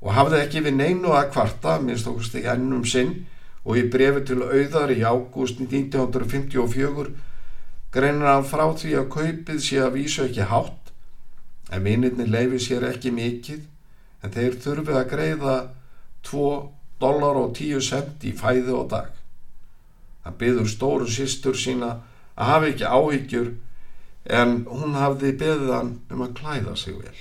og 0.00 0.12
hafði 0.16 0.40
ekki 0.40 0.62
við 0.64 0.76
neinu 0.78 1.12
að 1.12 1.32
kvarta, 1.34 1.78
minnst 1.82 2.08
okkur 2.08 2.24
stegi 2.24 2.48
ennum 2.48 2.84
sinn 2.88 3.26
og 3.66 3.76
í 3.76 3.86
brefi 3.90 4.22
til 4.28 4.40
auðar 4.44 4.92
í 4.94 5.02
ágúst 5.04 5.60
1954 5.60 7.10
greinir 7.94 8.28
hann 8.28 8.46
frá 8.46 8.66
því 8.74 8.96
að 9.00 9.10
kaupið 9.14 9.60
sé 9.62 9.80
að 9.82 9.96
vísu 9.98 10.24
ekki 10.26 10.48
hátt 10.50 10.92
en 11.72 11.82
minirni 11.82 12.26
leifi 12.28 12.60
sér 12.62 12.86
ekki 12.90 13.12
mikið 13.14 13.64
en 14.22 14.34
þeir 14.34 14.58
þurfi 14.62 14.96
að 14.96 15.10
greiða 15.12 15.56
2 16.26 16.48
dólar 17.00 17.38
og 17.42 17.54
10 17.56 17.84
cent 17.84 18.24
í 18.24 18.32
fæði 18.36 18.74
og 18.74 18.90
dag. 18.90 19.10
Hann 20.24 20.38
byður 20.40 20.68
stóru 20.70 21.08
sýstur 21.10 21.58
sína 21.58 21.96
að 22.34 22.50
hafa 22.50 22.70
ekki 22.72 22.90
áhyggjur 22.90 23.50
en 24.40 24.56
hún 24.66 24.96
hafði 24.98 25.32
beðið 25.40 25.72
hann 25.74 25.92
um 26.10 26.24
að 26.24 26.36
klæða 26.40 26.76
sig 26.80 26.96
vel. 26.98 27.18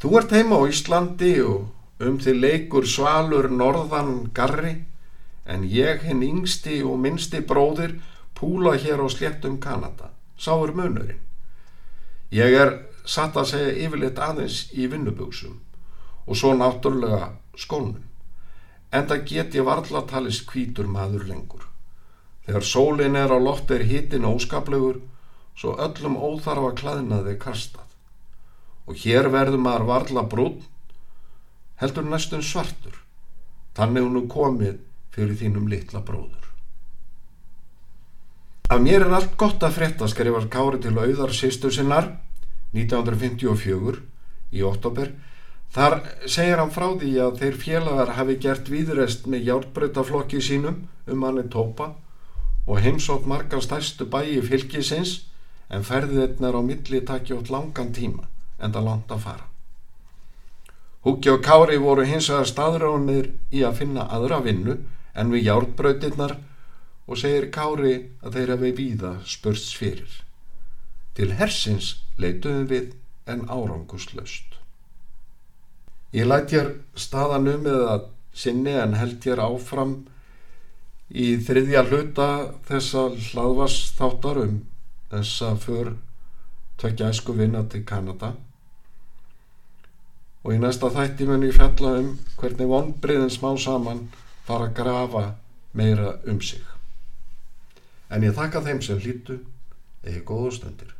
Þú 0.00 0.16
ert 0.18 0.32
heima 0.34 0.58
á 0.58 0.62
Íslandi 0.66 1.34
og 1.44 1.68
um 2.00 2.16
til 2.18 2.38
leikur 2.40 2.88
svalur 2.88 3.50
norðan 3.52 4.30
garri 4.34 4.78
en 5.46 5.66
ég 5.68 6.06
hinn 6.06 6.24
yngsti 6.24 6.80
og 6.86 6.98
minnsti 7.02 7.42
bróðir 7.46 7.98
púla 8.40 8.74
hér 8.80 9.04
á 9.04 9.08
sléttum 9.12 9.60
Kanada. 9.60 10.10
Sáur 10.40 10.72
munurinn. 10.72 11.20
Ég 12.32 12.56
er 12.56 12.78
satt 13.04 13.36
að 13.36 13.50
segja 13.52 13.78
yfirleitt 13.86 14.18
aðeins 14.18 14.70
í 14.72 14.88
vinnuböksum 14.88 15.58
og 16.26 16.38
svo 16.38 16.54
náttúrulega 16.56 17.34
skónum 17.58 18.06
en 18.90 19.06
það 19.06 19.26
get 19.30 19.54
ég 19.54 19.66
varla 19.66 20.02
talist 20.10 20.46
kvítur 20.50 20.88
maður 20.90 21.26
lengur. 21.28 21.66
Þegar 22.46 22.66
sólin 22.66 23.18
er 23.18 23.30
á 23.30 23.38
loft 23.38 23.70
er 23.70 23.84
hitin 23.86 24.26
óskaplegur, 24.26 24.98
svo 25.54 25.76
öllum 25.78 26.16
óþarfa 26.18 26.72
klæðnaði 26.80 27.36
kastað. 27.38 27.86
Og 28.88 28.98
hér 29.04 29.30
verður 29.30 29.62
maður 29.62 29.86
varla 29.92 30.26
brún, 30.26 30.58
heldur 31.78 32.08
næstun 32.08 32.42
svartur, 32.42 32.96
þannig 33.78 34.08
hún 34.08 34.22
er 34.24 34.30
komið 34.34 34.80
fyrir 35.14 35.38
þínum 35.38 35.70
litla 35.70 36.02
bróður. 36.02 36.49
Af 38.70 38.78
mér 38.78 39.02
er 39.02 39.16
allt 39.16 39.34
gott 39.36 39.62
að 39.66 39.74
frétta 39.80 40.06
skrifar 40.06 40.46
Kári 40.52 40.78
til 40.82 40.94
auðar 40.94 41.32
sýstu 41.34 41.72
sinnar 41.74 42.06
1954 42.76 43.98
í 44.54 44.62
oktober 44.62 45.10
Þar 45.70 46.00
segir 46.26 46.58
hann 46.58 46.72
frá 46.74 46.88
því 46.98 47.10
að 47.22 47.36
þeir 47.40 47.58
félagar 47.62 48.12
hafi 48.16 48.34
gert 48.42 48.70
výðurest 48.72 49.28
með 49.30 49.44
hjálpbreytaflokki 49.46 50.40
sínum 50.42 50.80
um 51.06 51.26
hann 51.26 51.38
í 51.38 51.44
tópa 51.52 51.92
og 52.66 52.80
heimsótt 52.82 53.28
margar 53.30 53.62
stærstu 53.62 54.08
bæi 54.10 54.40
fylgisins 54.46 55.12
en 55.70 55.86
ferðirnar 55.86 56.58
á 56.58 56.62
milli 56.66 57.00
takja 57.06 57.38
út 57.38 57.52
langan 57.54 57.94
tíma 57.94 58.26
en 58.58 58.74
það 58.74 58.86
langt 58.88 59.14
að 59.14 59.22
fara. 59.28 59.46
Húki 61.06 61.30
og 61.30 61.42
Kári 61.46 61.78
voru 61.78 62.02
hins 62.04 62.28
vegar 62.32 62.50
staðránir 62.50 63.30
í 63.54 63.62
að 63.62 63.78
finna 63.82 64.08
aðra 64.10 64.42
vinnu 64.46 64.80
en 65.14 65.30
við 65.30 65.46
hjálpbreytirnar 65.46 66.34
og 67.10 67.18
segir 67.18 67.48
Kári 67.50 67.94
að 68.22 68.36
þeir 68.36 68.52
hafi 68.54 68.70
víða 68.78 69.12
spurts 69.26 69.72
fyrir. 69.74 70.12
Til 71.18 71.32
hersins 71.40 71.96
leituðum 72.22 72.68
við 72.70 72.92
en 73.30 73.42
áranguslaust. 73.50 74.46
Ég 76.14 76.26
lætt 76.26 76.54
hér 76.54 76.72
staðan 76.98 77.50
um 77.50 77.66
eða 77.70 77.96
sinni 78.34 78.76
en 78.78 78.94
held 78.98 79.26
hér 79.26 79.42
áfram 79.42 79.96
í 81.10 81.32
þriðja 81.42 81.82
hluta 81.88 82.28
þessa 82.68 83.08
hlaðvarsþáttar 83.30 84.40
um 84.44 84.60
þessa 85.10 85.56
för 85.58 85.92
tvekja 86.78 87.10
æsku 87.10 87.34
vinna 87.34 87.64
til 87.66 87.82
Kanada 87.86 88.32
og 90.44 90.54
í 90.54 90.58
næsta 90.62 90.88
þætti 90.94 91.26
mun 91.28 91.46
ég 91.48 91.58
fjalla 91.58 91.96
um 92.00 92.12
hvernig 92.40 92.70
vonbriðin 92.70 93.34
smá 93.34 93.50
saman 93.58 94.06
fara 94.46 94.70
að 94.70 94.76
grafa 94.78 95.24
meira 95.76 96.14
um 96.30 96.40
sig. 96.40 96.79
En 98.10 98.26
ég 98.26 98.34
þakka 98.34 98.62
þeim 98.66 98.80
sem 98.82 98.98
hlýtu 98.98 99.38
eða 100.02 100.24
góðu 100.26 100.54
stundir. 100.56 100.94